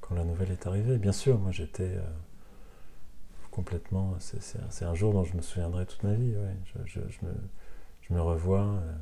[0.00, 0.98] quand la nouvelle est arrivée.
[0.98, 2.02] Bien sûr, moi j'étais euh,
[3.50, 4.14] complètement.
[4.18, 6.34] C'est un- jour dont je me souviendrai toute ma vie.
[6.36, 6.56] ouais.
[6.84, 7.32] Je, je- je me,
[8.02, 8.60] je me revois.
[8.60, 8.92] euh,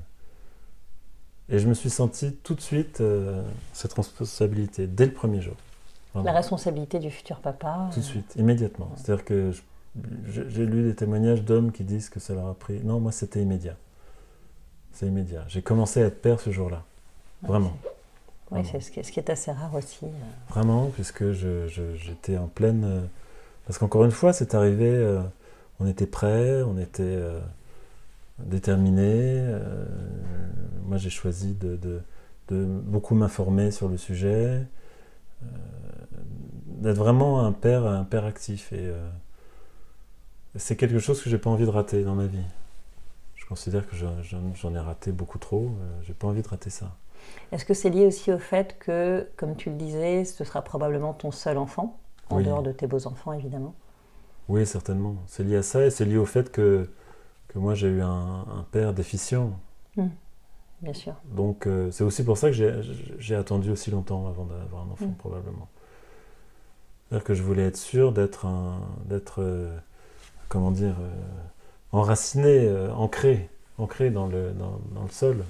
[1.51, 3.03] et je me suis senti tout de suite
[3.75, 5.57] cette responsabilité, dès le premier jour.
[6.15, 6.25] Vraiment.
[6.27, 7.91] La responsabilité du futur papa.
[7.93, 8.91] Tout de suite, immédiatement.
[8.97, 9.51] C'est-à-dire que
[10.27, 12.81] j'ai lu des témoignages d'hommes qui disent que ça leur a pris.
[12.83, 13.77] Non, moi c'était immédiat.
[14.95, 15.45] C'est immédiat.
[15.49, 16.83] J'ai commencé à être père ce jour-là.
[17.43, 17.77] Vraiment.
[18.51, 18.69] Oui, Vraiment.
[18.73, 20.05] c'est ce qui, ce qui est assez rare aussi.
[20.05, 20.09] euh.
[20.51, 22.85] Vraiment, puisque j'étais en pleine.
[22.85, 23.01] euh,
[23.67, 25.21] Parce qu'encore une fois, c'est arrivé, euh,
[25.81, 27.03] on était prêts, on était.
[27.05, 27.41] euh,
[28.39, 29.45] déterminé.
[30.87, 32.01] moi, j'ai choisi de, de,
[32.65, 34.67] beaucoup m'informer sur le sujet,
[36.67, 38.73] d'être vraiment un père, un père actif.
[38.73, 38.91] Et
[40.57, 42.39] c'est quelque chose que j'ai pas envie de rater dans ma vie.
[43.45, 45.71] Je considère que j'en ai raté beaucoup trop.
[46.03, 46.97] j'ai pas envie de rater ça.
[47.53, 51.13] Est-ce que c'est lié aussi au fait que, comme tu le disais, ce sera probablement
[51.13, 51.99] ton seul enfant,
[52.31, 53.75] en dehors de tes beaux-enfants évidemment?
[54.49, 55.17] Oui, certainement.
[55.27, 56.91] C'est lié à ça et c'est lié au fait que,
[57.49, 59.59] que moi j'ai eu un, père déficient.
[59.97, 60.09] Hmm.
[60.83, 61.15] Bien sûr.
[61.25, 62.83] Donc euh, c'est aussi pour ça que
[63.19, 65.15] j'ai attendu aussi longtemps avant d'avoir un enfant, hmm.
[65.15, 65.69] probablement.
[67.09, 68.47] C'est-à-dire que je voulais être sûr d'être,
[69.07, 69.77] d'être euh,
[70.49, 71.11] comment dire, euh,
[71.95, 75.45] enraciné, ancré, ancré dans le, dans, dans le sol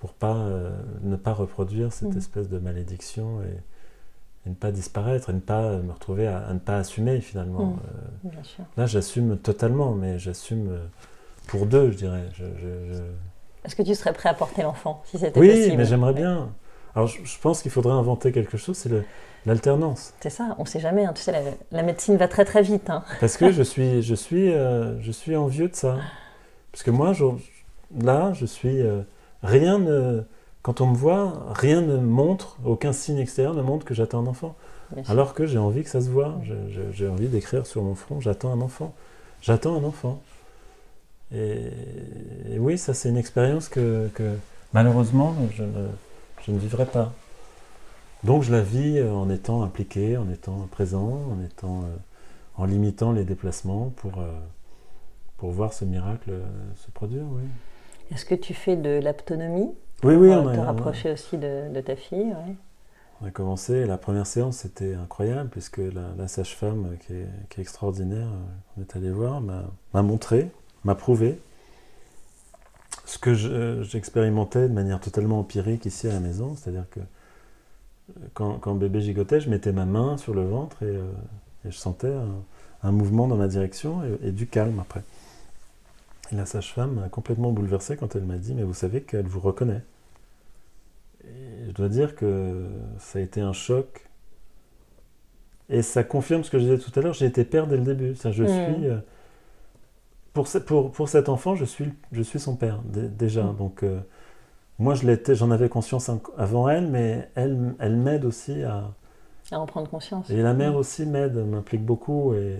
[0.00, 0.70] pour pas, euh,
[1.02, 2.18] ne pas reproduire cette mm.
[2.18, 6.78] espèce de malédiction et, ne pas disparaître, et ne pas me retrouver à, ne pas
[6.78, 7.66] assumer finalement.
[7.66, 7.80] Mm.
[8.26, 8.30] Euh,
[8.78, 10.86] là, j'assume totalement, mais j'assume euh,
[11.46, 12.24] pour deux, je dirais.
[13.62, 15.70] Est-ce que tu serais prêt à porter l'enfant si c'était oui, possible?
[15.72, 16.48] Oui, mais j'aimerais bien.
[16.94, 18.90] Alors, je, pense qu'il faudrait inventer quelque chose, c'est
[19.46, 20.12] l'alternance.
[20.20, 21.04] C'est ça, on ne sait jamais.
[21.04, 21.12] Hein.
[21.14, 22.90] Tu sais, la, médecine va très très vite.
[22.90, 23.04] Hein.
[23.20, 25.98] Parce que je suis, je suis, je suis envieux de ça.
[26.72, 27.24] Parce que moi, je,
[28.00, 28.82] là, je suis
[29.42, 30.22] Rien ne,
[30.62, 34.26] quand on me voit, rien ne montre, aucun signe extérieur ne montre que j'attends un
[34.26, 34.54] enfant.
[35.06, 36.40] Alors que j'ai envie que ça se voit.
[36.92, 38.92] J'ai envie d'écrire sur mon front, j'attends un enfant.
[39.40, 40.20] J'attends un enfant.
[41.34, 41.70] Et,
[42.58, 44.10] oui, ça c'est une expérience que,
[44.72, 45.88] malheureusement je ne,
[46.50, 47.12] je ne, vivrai pas.
[48.24, 51.96] Donc je la vis en étant impliqué, en étant présent, en étant, euh,
[52.56, 54.38] en limitant les déplacements pour, euh,
[55.38, 56.32] pour voir ce miracle
[56.76, 57.24] se produire.
[57.30, 57.42] Oui.
[58.12, 59.70] Est-ce que tu fais de l'autonomie
[60.02, 62.34] Oui, oui, on a te rapprocher aussi de, ta fille.
[63.22, 65.80] On a commencé, la première séance c'était incroyable puisque
[66.18, 70.50] la, sage-femme qui est, extraordinaire, euh, on est allé voir, m'a montré,
[70.84, 71.40] m'a prouvé
[73.10, 73.34] ce que
[73.82, 79.40] j'expérimentais de manière totalement empirique ici à la maison, c'est-à-dire que euh, quand, bébé gigotait,
[79.40, 81.02] je mettais ma main sur le ventre et, euh,
[81.64, 82.12] je sentais
[82.82, 85.02] un, mouvement dans ma direction et du calme après
[86.32, 89.82] la sage-femme m'a complètement bouleversé quand elle m'a dit Mais vous savez qu'elle vous reconnaît.
[91.24, 92.66] Et je dois dire que
[92.98, 94.06] ça a été un choc.
[95.68, 97.84] Et ça confirme ce que je disais tout à l'heure j'ai été père dès le
[97.84, 98.14] début.
[98.16, 98.46] Ça, je mm.
[98.46, 98.88] suis.
[100.32, 103.44] Pour, pour, pour, cet enfant, je suis, je suis son père, déjà.
[103.44, 103.56] Mm.
[103.56, 104.00] Donc, euh,
[104.78, 108.90] moi, je l'étais, j'en avais conscience avant elle, mais elle, elle m'aide aussi à.
[109.50, 110.30] À en prendre conscience.
[110.30, 110.76] Et la mère mm.
[110.76, 112.34] aussi m'aide, m'implique beaucoup.
[112.34, 112.56] Et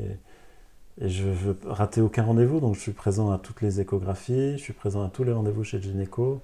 [1.00, 4.62] et je veux rater aucun rendez-vous, donc je suis présent à toutes les échographies, je
[4.62, 6.42] suis présent à tous les rendez-vous chez le gynéco.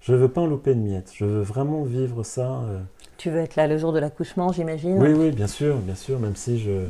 [0.00, 2.60] Je ne veux pas en louper une miette, je veux vraiment vivre ça.
[2.68, 2.80] Euh.
[3.16, 4.98] Tu veux être là le jour de l'accouchement, j'imagine?
[4.98, 6.88] Oui, oui, bien sûr, bien sûr, même si je,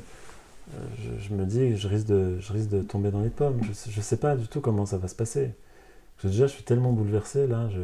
[0.74, 0.78] euh,
[1.20, 3.60] je, me dis que je risque, de, je risque de tomber dans les pommes.
[3.62, 5.52] Je ne sais pas du tout comment ça va se passer.
[6.24, 7.68] déjà, je suis tellement bouleversé, là.
[7.70, 7.82] Je,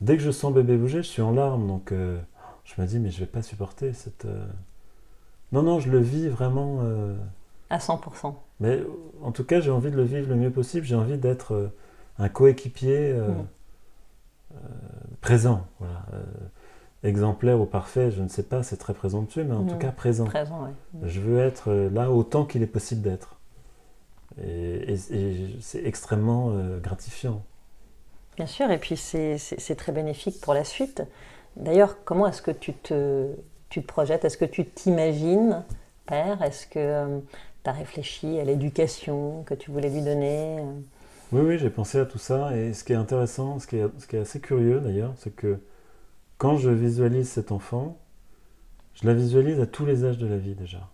[0.00, 2.18] dès que je sens bébé bouger, je suis en larmes, donc euh,
[2.64, 4.26] je me dis, mais je ne vais pas supporter cette...
[5.52, 6.80] Non, non, je le vis vraiment
[7.70, 8.34] à 100%.
[8.60, 8.82] Mais
[9.22, 10.86] en tout cas, j'ai envie de le vivre le mieux possible.
[10.86, 11.72] J'ai envie d'être euh,
[12.18, 13.46] un coéquipier euh, mm.
[14.54, 14.58] euh,
[15.20, 15.66] présent.
[15.80, 16.06] Voilà.
[17.04, 19.78] Exemplaire ou parfait, je ne sais pas, c'est très présomptueux, mais en tout mm.
[19.78, 20.24] cas présent.
[20.24, 20.68] présent
[21.02, 23.36] Je veux être là autant qu'il est possible d'être.
[24.42, 24.96] Et,
[25.60, 27.42] c'est extrêmement gratifiant.
[28.36, 31.02] Bien sûr, et puis c'est très bénéfique pour la suite.
[31.56, 33.28] D'ailleurs, comment est-ce que tu te,
[33.68, 34.24] tu te projettes?
[34.24, 35.62] Est-ce que tu t'imagines
[36.06, 36.42] père?
[36.42, 37.20] Est-ce que
[37.62, 40.58] tu as réfléchi à l'éducation que tu voulais lui donner?
[41.32, 42.56] Oui, oui, j'ai pensé à tout ça.
[42.56, 45.34] Et ce qui est intéressant, ce qui est, ce qui est assez curieux d'ailleurs, c'est
[45.34, 45.60] que
[46.38, 47.98] quand je visualise cet enfant,
[48.94, 50.88] je la visualise à tous les âges de la vie déjà.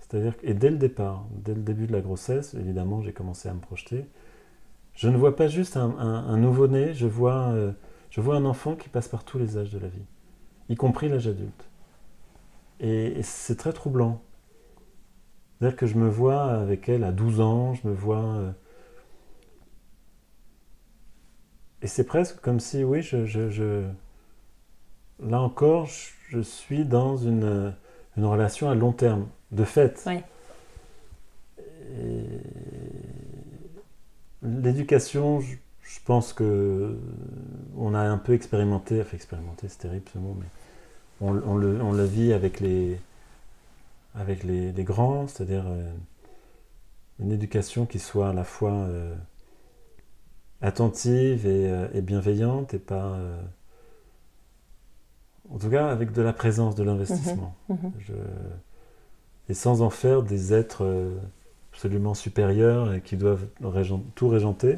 [0.00, 3.54] C'est-à-dire et dès le départ, dès le début de la grossesse, évidemment, j'ai commencé à
[3.54, 4.06] me projeter.
[4.94, 7.72] Je ne vois pas juste un, nouveau-né, je vois, euh,
[8.10, 10.04] je vois un enfant qui passe par tous les âges de la vie,
[10.68, 11.68] y compris l'âge adulte.
[12.80, 14.20] et c'est très troublant.
[15.58, 18.24] C'est-à-dire que je me vois avec elle à 12 ans, je me vois...
[18.24, 18.52] Euh,
[21.82, 23.84] et c'est presque comme si, oui, je,
[25.22, 25.88] là encore,
[26.28, 27.74] je, suis dans une,
[28.16, 30.02] relation à long terme, de fait.
[30.06, 30.20] Oui.
[34.42, 35.56] L'éducation, je,
[36.04, 36.96] pense que
[37.76, 40.46] on a un peu expérimenté, enfin expérimenté, c'est terrible ce mot, mais
[41.20, 42.98] on, le, on le vit avec les,
[44.14, 45.92] avec les, grands, c'est-à-dire euh,
[47.20, 49.14] une éducation qui soit à la fois euh,
[50.60, 53.18] attentive euh, et, bienveillante et pas...
[55.52, 57.54] en tout cas, avec de la présence, de l'investissement.
[57.68, 57.92] Mhm, mhm.
[59.48, 60.86] Et sans en faire des êtres
[61.72, 63.46] absolument supérieurs et qui doivent
[64.14, 64.76] tout régenter.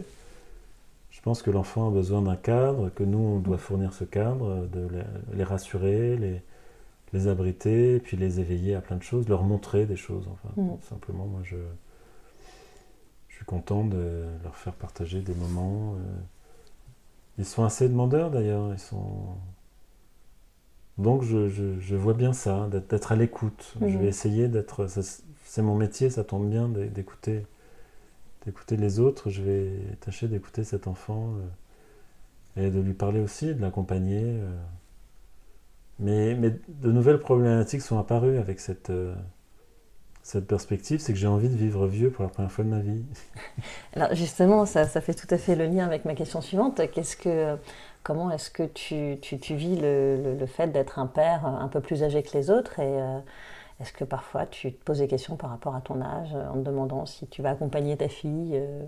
[1.10, 4.68] Je pense que l'enfant a besoin d'un cadre, que nous, on doit fournir ce cadre,
[4.72, 4.88] de
[5.34, 6.40] les rassurer, les,
[7.12, 10.28] les abriter, puis les éveiller à plein de choses, leur montrer des choses.
[10.30, 10.78] Enfin, mm.
[10.88, 11.56] simplement, moi, je,
[13.28, 15.94] je suis content de leur faire partager des moments.
[15.94, 16.20] Euh.
[17.38, 18.72] Ils sont assez demandeurs d'ailleurs.
[18.72, 19.36] Ils sont.
[21.00, 23.74] Donc, je, je, vois bien ça, d'être à l'écoute.
[23.80, 24.08] Je vais mm.
[24.08, 24.86] essayer d'être.
[25.44, 27.44] C'est mon métier, ça tombe bien d'écouter
[28.44, 29.30] d'écouter les autres.
[29.30, 29.70] Je vais
[30.00, 31.34] tâcher d'écouter cet enfant
[32.56, 34.22] euh, et de lui parler aussi, de l'accompagner.
[34.24, 34.56] Euh.
[35.98, 39.14] Mais, de nouvelles problématiques sont apparues avec cette, euh,
[40.22, 42.80] cette perspective, c'est que j'ai envie de vivre vieux pour la première fois de ma
[42.80, 43.04] vie.
[43.94, 46.80] Alors justement, ça, ça, fait tout à fait le lien avec ma question suivante.
[46.90, 47.56] Qu'est-ce que,
[48.02, 52.36] comment est-ce que tu, vis le, fait d'être un père un peu plus âgé que
[52.36, 53.18] les autres et euh,
[53.80, 56.58] est-ce que parfois tu te poses des questions par rapport à ton âge en te
[56.60, 58.82] demandant si tu vas accompagner ta fille euh,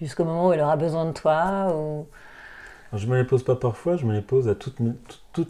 [0.00, 2.06] jusqu'au moment où elle aura besoin de toi ou...
[2.92, 4.78] Je me les pose pas parfois, je me les pose à toutes,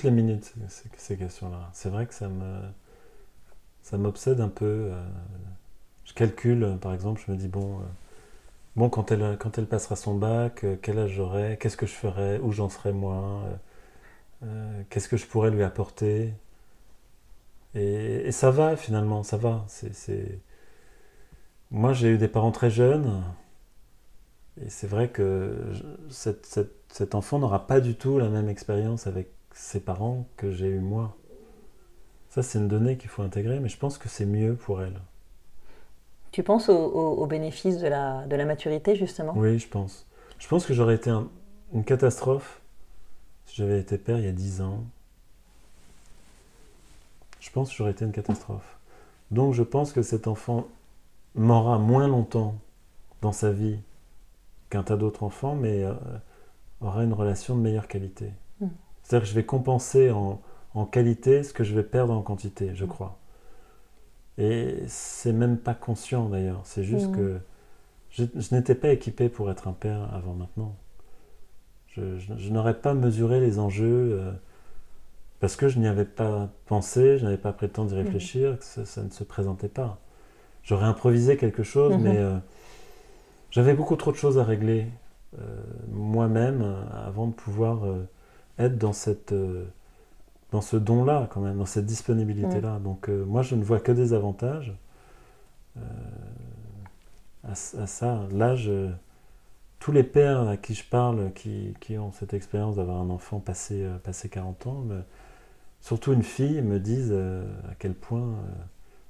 [0.02, 0.54] les minutes,
[0.96, 1.68] ces, questions-là.
[1.74, 4.64] C'est vrai que ça m'obsède un peu.
[4.64, 5.04] Euh,
[6.06, 7.80] je calcule, par exemple, je me dis, bon,
[8.76, 12.52] bon quand, elle, passera son bac, euh, quel âge j'aurai, qu'est-ce que je ferai, où
[12.52, 13.42] j'en serai moi,
[14.90, 16.34] qu'est-ce que je pourrais lui apporter?
[17.74, 19.64] Et, ça va, finalement, ça va.
[19.68, 20.40] C'est,
[21.70, 23.22] Moi, j'ai eu des parents très jeunes,
[24.60, 25.72] et c'est vrai que
[26.08, 30.80] cet enfant n'aura pas du tout la même expérience avec ses parents que j'ai eu
[30.80, 31.16] moi.
[32.30, 35.00] Ça, c'est une donnée qu'il faut intégrer, mais je pense que c'est mieux pour elle.
[36.34, 39.34] Tu penses au, bénéfice de la, de la, maturité, justement?
[39.36, 40.04] Oui, je pense.
[40.40, 41.08] Je pense que j'aurais été
[41.72, 42.60] une catastrophe
[43.46, 44.82] si j'avais été père il y a 10 ans.
[47.38, 48.80] Je pense que j'aurais été une catastrophe.
[49.30, 50.66] Donc je pense que cet enfant
[51.36, 52.56] m'aura moins longtemps
[53.22, 53.78] dans sa vie
[54.70, 55.94] qu'un tas d'autres enfants, mais euh,
[56.80, 58.32] aura une relation de meilleure qualité.
[58.58, 58.66] Mm.
[59.04, 60.40] C'est-à-dire que je vais compenser en,
[60.86, 62.88] qualité ce que je vais perdre en quantité, je mm.
[62.88, 63.18] crois.
[64.38, 67.16] Et c'est même pas conscient d'ailleurs, c'est juste mm.
[67.16, 67.38] que
[68.10, 70.76] je, n'étais pas équipé pour être un père avant maintenant.
[71.88, 74.32] Je, n'aurais pas mesuré les enjeux euh,
[75.38, 78.58] parce que je n'y avais pas pensé, je n'avais pas pris le temps d'y réfléchir,
[78.58, 80.00] que ça, ne se présentait pas.
[80.64, 82.00] J'aurais improvisé quelque chose, mm-hmm.
[82.00, 82.36] mais euh,
[83.52, 84.86] j'avais beaucoup trop de choses à régler
[85.38, 85.62] euh,
[85.92, 86.64] moi-même
[87.06, 87.84] avant de pouvoir
[88.58, 89.32] être dans cette
[90.52, 92.78] dans ce don-là, quand même, dans cette disponibilité-là.
[92.78, 92.82] Mm.
[92.82, 94.74] Donc, moi, je ne vois que des avantages
[97.42, 98.26] à, ça.
[98.32, 98.70] L'âge,
[99.80, 103.40] tous les pères à qui je parle, qui, qui ont cette expérience d'avoir un enfant
[103.40, 104.84] passé, passé 40 ans,
[105.80, 108.36] surtout une fille, me disent à quel point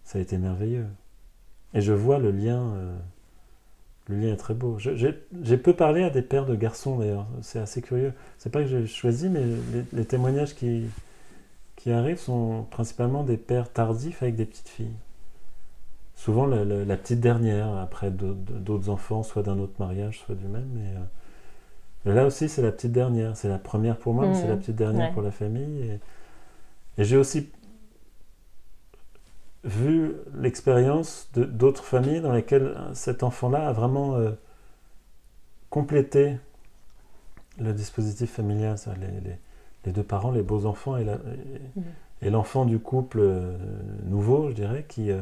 [0.05, 0.87] ça a été merveilleux.
[1.75, 2.75] Et je vois le lien
[4.09, 4.79] le lien est très beau.
[4.79, 8.13] J'ai peu parlé à des pères de garçons d'ailleurs, c'est assez curieux.
[8.39, 9.45] C'est pas que j'ai choisi, mais
[9.93, 10.85] les, témoignages qui,
[11.77, 14.97] qui arrivent sont principalement des pères tardifs avec des petites filles.
[16.17, 20.69] Souvent la, petite dernière, après d'autres enfants, soit d'un autre mariage, soit du même.
[20.73, 23.37] Mais euh, là aussi, c'est la petite dernière.
[23.37, 24.61] C'est la première pour moi, mais c'est la mmh.
[24.61, 25.99] petite dernière pour la famille.
[26.99, 27.51] et j'ai aussi
[29.65, 34.33] vu l'expérience d'autres familles dans lesquelles cet enfant-là a vraiment euh,
[35.71, 36.37] complété
[37.59, 39.39] le dispositif familial, les, les,
[39.93, 42.31] deux parents, les beaux enfants et mm.
[42.31, 43.57] l'enfant du couple euh,
[44.07, 45.21] nouveau, je dirais, qui, euh,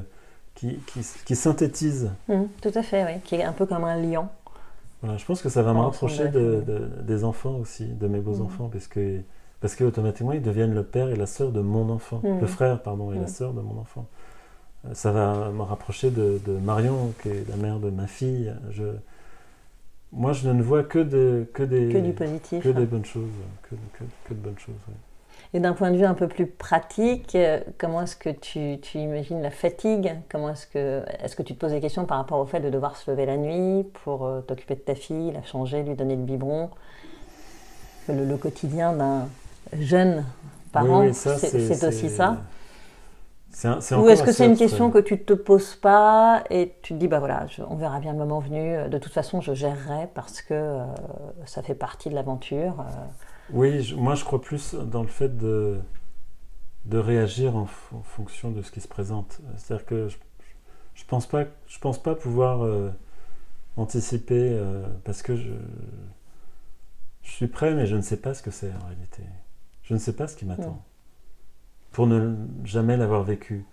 [0.55, 0.79] qui,
[1.25, 2.11] qui, synthétise.
[2.29, 4.29] Mm, tout à fait, oui, qui est un peu comme un lion.
[5.03, 6.63] Voilà, je pense que ça va me rapprocher de,
[7.03, 8.43] des enfants aussi, de mes beaux mm.
[8.43, 9.21] enfants, parce que
[9.61, 13.13] parce qu'automatiquement ils deviennent le père et la sœur de mon enfant, le frère pardon
[13.13, 14.07] et la sœur de mon enfant
[14.93, 18.53] ça va me rapprocher de, Marion, qui est la mère de ma fille.
[18.71, 18.83] Je,
[20.13, 22.63] moi, je ne vois que, de, que, des, que du positif.
[22.63, 23.31] Que des bonnes choses.
[23.63, 24.75] Que, de bonnes choses
[25.55, 28.99] Et d'un point de vue un peu plus pratique, euh, comment est-ce que tu, tu,
[28.99, 30.13] imagines la fatigue?
[30.31, 32.69] Comment est-ce que, est-ce que tu te poses des questions par rapport au fait de
[32.69, 36.17] devoir se lever la nuit pour euh, t'occuper de ta fille, la changer, lui donner
[36.17, 36.69] le biberon?
[38.09, 39.29] Le, quotidien d'un
[39.79, 40.25] jeune
[40.73, 42.39] parent, c'est aussi ça?
[43.55, 46.99] Ou est-ce que c'est une question que tu ne te poses pas et tu te
[46.99, 50.41] dis, bah voilà, on verra bien le moment venu, de toute façon je gérerai parce
[50.41, 50.85] que euh,
[51.45, 52.85] ça fait partie de l'aventure euh.
[53.53, 55.79] Oui, moi je crois plus dans le fait de,
[56.87, 59.41] de réagir en, fonction de ce qui se présente.
[59.57, 62.91] C'est-à-dire que je ne pense, pas, je pense pas pouvoir euh,
[63.77, 64.59] anticiper
[65.05, 65.53] parce que je,
[67.23, 69.23] je suis prêt mais je ne sais pas ce que c'est en réalité.
[69.83, 70.83] Je ne sais pas ce qui m'attend
[71.93, 72.35] pour ne
[72.65, 73.65] jamais l'avoir vécu.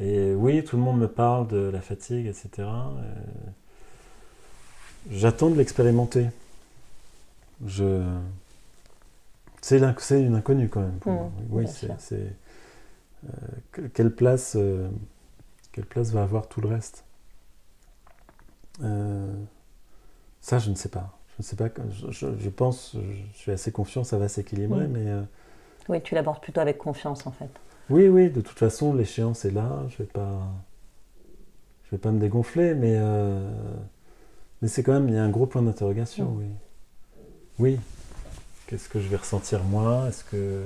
[0.00, 2.68] Et oui, tout le monde me parle de la fatigue, etc.
[5.10, 6.26] J'attends de l'expérimenter.
[7.66, 8.02] Je...
[9.60, 9.78] C'est
[10.22, 10.98] une inconnue quand même.
[11.00, 11.32] Pour Mmh, moi.
[11.50, 11.66] Oui,
[11.98, 12.14] c'est.
[13.24, 13.30] euh,
[13.72, 14.88] que- quelle, place, euh,
[15.72, 17.04] quelle place va avoir tout le reste?
[18.82, 19.32] Euh,
[20.40, 21.18] Ça, je ne sais pas.
[21.30, 21.68] Je ne sais pas.
[21.90, 24.92] Je, je- je pense, je suis assez confiant, ça va s'équilibrer, Mmh.
[24.92, 25.22] mais.
[25.88, 27.48] Oui, tu l'abordes plutôt avec confiance en fait.
[27.90, 29.84] oui, oui, de toute façon, l'échéance est là.
[29.88, 30.40] Je vais pas,
[31.84, 33.48] je vais pas me dégonfler, mais euh,
[34.62, 36.38] mais c'est quand même il y a un gros point d'interrogation, Mm.
[36.38, 36.46] oui.
[37.58, 37.80] Oui.
[38.66, 40.06] Qu'est-ce que je vais ressentir moi?
[40.08, 40.64] Est-ce que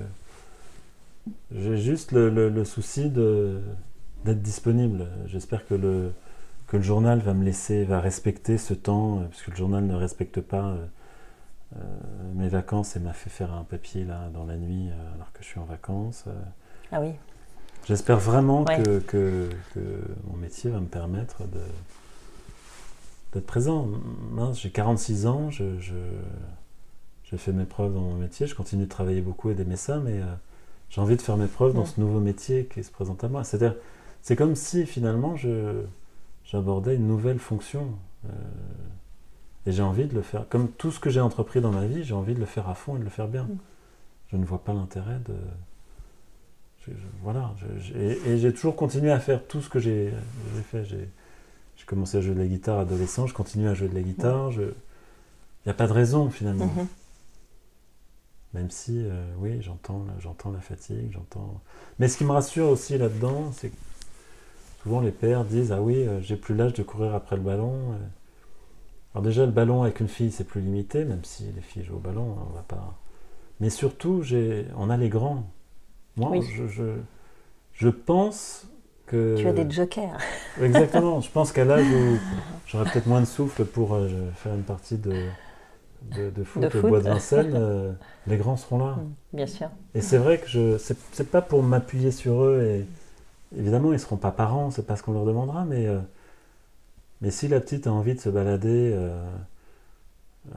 [1.55, 3.61] j'ai juste le, le- le souci de
[4.25, 5.07] d'être disponible?
[5.27, 6.13] J'espère que le
[6.69, 9.85] que le journal va me laisser, va respecter ce temps, euh, parce que le journal
[9.85, 10.87] ne respecte pas euh,
[12.35, 15.43] mes vacances et m'a fait faire un papier là dans la nuit euh, alors que
[15.43, 16.25] je suis en vacances.
[16.27, 16.33] euh.
[16.93, 17.13] Ah oui,
[17.87, 18.81] J'espère vraiment Ouais.
[18.83, 19.81] que, que- que
[20.31, 21.61] mon métier va me permettre de
[23.33, 23.89] d'être présent.
[24.31, 25.95] Mince, j'ai 46 ans, je, je-
[27.25, 29.99] j'ai fait mes preuves dans mon métier, je continue de travailler beaucoup et d'aimer ça,
[29.99, 30.25] mais euh,
[30.91, 31.87] j'ai envie de faire mes preuves dans Mm.
[31.87, 33.43] ce nouveau métier qui se présente à moi.
[33.43, 33.75] C'est-à-dire,
[34.21, 35.83] c'est comme si finalement je,
[36.45, 37.87] j'abordais une nouvelle fonction.
[38.27, 38.33] euh,
[39.67, 40.49] et j'ai envie de le faire.
[40.49, 42.75] Comme tout ce que j'ai entrepris dans ma vie, j'ai envie de le faire à
[42.75, 43.45] fond et de le faire bien.
[43.45, 43.59] Mm.
[44.33, 45.35] Je ne vois pas l'intérêt de.
[46.87, 47.55] je- je- voilà.
[47.79, 50.13] je- et j'ai toujours continué à faire tout ce que j'ai
[50.71, 50.85] fait.
[50.85, 51.09] J'ai
[51.87, 54.51] commencé à jouer de la guitare adolescent, je continue à jouer de la guitare.
[54.53, 54.73] Il
[55.67, 56.67] n'y a pas de raison finalement.
[56.67, 56.87] Mhm.
[58.55, 61.61] Même si, euh, oui, j'entends, la- j'entends la fatigue, j'entends.
[61.99, 63.77] Mais ce qui me rassure aussi là-dedans, c'est que
[64.83, 67.93] souvent les pères disent Ah oui, euh, j'ai plus l'âge de courir après le ballon.
[67.93, 67.97] euh.
[69.15, 71.97] Alors, déjà, le ballon avec une fille, c'est plus limité, même si les filles jouent
[71.97, 72.99] au ballon, hein, on va pas.
[73.61, 74.67] Mais surtout, j'ai...
[74.77, 75.45] on a les grands.
[76.17, 76.43] Moi, Oui.
[76.43, 76.85] je, je,
[77.75, 78.67] je pense
[79.07, 79.37] que.
[79.39, 80.19] tu as des jokers.
[80.63, 81.21] Exactement.
[81.21, 82.19] Je pense qu'à l'âge où
[82.67, 85.31] j'aurais peut-être moins de souffle pour euh, faire une partie de,
[86.03, 86.91] de, de foot De au foot.
[86.91, 87.93] bois de Vincennes, euh,
[88.27, 88.97] les grands seront là.
[88.97, 89.69] Mm, Bien sûr.
[89.95, 93.99] Et c'est vrai que je c'est, c'est pas pour m'appuyer sur eux et évidemment ils
[94.01, 96.01] seront pas parents, c'est pas ce qu'on leur demandera, mais euh,
[97.23, 99.25] mais si la petite a envie de se balader euh,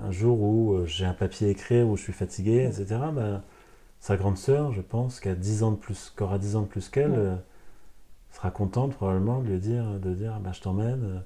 [0.03, 2.85] un jour où euh, j'ai un papier à écrire, où je suis fatigué, etc.
[3.13, 3.43] ben,
[3.99, 6.61] sa grande sœur, je pense, qui a 10 ans de plus, qui aura 10 ans
[6.63, 7.35] de plus qu'elle, euh,
[8.31, 11.23] sera contente probablement de lui dire, de dire, bah, je t'emmène.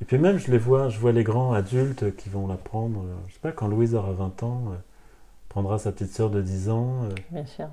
[0.00, 3.04] Et puis même, je les vois, je vois les grands adultes qui vont la prendre.
[3.28, 4.74] je sais pas, quand Louise aura 20 ans,
[5.48, 7.08] prendra sa petite sœur de 10 ans.
[7.30, 7.68] Bien sûr.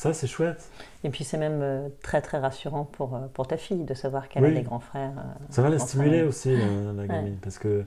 [0.00, 0.70] Ça, c'est chouette.
[1.04, 4.28] Et puis c'est même euh, très très rassurant pour, euh, pour ta fille de savoir
[4.30, 4.54] qu'elle a Oui.
[4.54, 5.12] des grands frères.
[5.18, 7.36] euh, Ça va la stimuler aussi, la, la gamine.
[7.42, 7.84] Parce que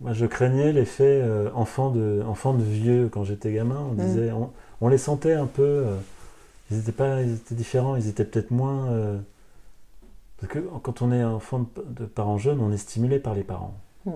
[0.00, 3.08] moi, je craignais l'effet euh, enfant, de, enfant de vieux.
[3.08, 3.96] Quand j'étais gamin, on Mm.
[3.96, 5.84] disait, on, on les sentait un peu.
[6.70, 7.96] ils étaient pas, ils étaient différents.
[7.96, 8.88] Ils étaient peut-être moins.
[10.40, 13.42] parce que quand on est enfant de, de parents jeunes, on est stimulé par les
[13.42, 13.74] parents.
[14.04, 14.12] Mm.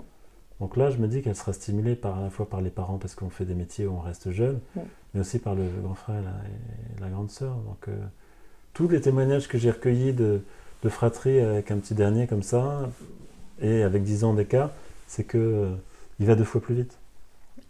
[0.61, 2.99] Donc là, je me dis qu'elle sera stimulée par, à la fois par les parents
[2.99, 4.81] parce qu'on fait des métiers où on reste jeune, Mm.
[5.15, 6.23] Mais aussi par le grand frère
[6.99, 7.55] et la grande sœur.
[7.57, 7.97] Donc euh,
[8.75, 10.43] tous les témoignages que j'ai recueillis de,
[10.85, 12.91] de fratrie avec un petit dernier comme ça,
[13.63, 14.71] et avec 10 ans d'écart,
[15.07, 15.71] c'est que euh,
[16.21, 16.99] il va deux fois plus vite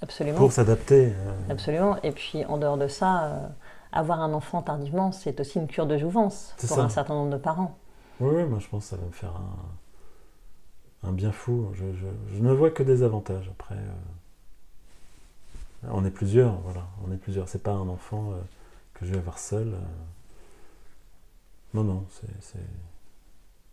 [0.03, 0.38] Absolument.
[0.38, 1.12] pour s'adapter.
[1.16, 1.97] euh, Absolument.
[2.03, 3.49] Et puis en dehors de ça, euh,
[3.93, 6.82] avoir un enfant tardivement, c'est aussi une cure de jouvence pour ça.
[6.84, 7.76] un certain nombre de parents.
[8.20, 9.34] Oui, oui, moi je pense que ça va me faire
[11.03, 11.68] un, un bien fou.
[11.74, 13.76] Je, je- je ne vois que des avantages après.
[15.89, 16.83] On est plusieurs, voilà.
[17.07, 17.49] On est plusieurs.
[17.49, 18.41] C'est pas un enfant euh,
[18.95, 19.68] que je vais avoir seul.
[19.68, 19.78] euh.
[21.74, 22.59] Non, non, c'est.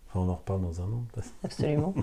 [0.09, 1.03] Enfin, on en reparle dans un an.
[1.43, 1.93] Absolument.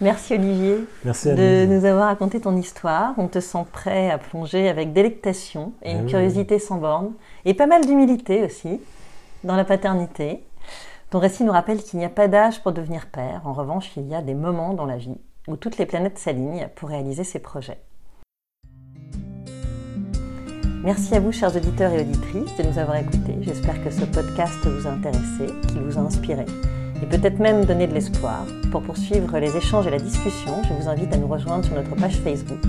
[0.00, 3.14] Merci Olivier Merci de nous avoir raconté ton histoire.
[3.16, 7.12] On te sent prêt à plonger avec délectation et Eh une oui, curiosité sans borne
[7.44, 8.80] et pas mal d'humilité aussi
[9.44, 10.42] dans la paternité.
[11.10, 13.42] Ton récit nous rappelle qu'il n'y a pas d'âge pour devenir père.
[13.44, 15.16] En revanche, il y a des moments dans la vie
[15.46, 17.78] où toutes les planètes s'alignent pour réaliser ses projets.
[20.84, 23.38] Merci à vous, chers auditeurs et auditrices, de nous avoir écoutés.
[23.40, 26.44] J'espère que ce podcast vous a intéressé, qu'il vous a inspiré
[27.02, 28.44] et peut-être même donné de l'espoir.
[28.70, 31.96] Pour poursuivre les échanges et la discussion, je vous invite à nous rejoindre sur notre
[31.96, 32.60] page Facebook.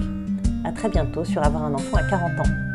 [0.63, 2.74] À très bientôt sur Avoir un enfant à 40 ans.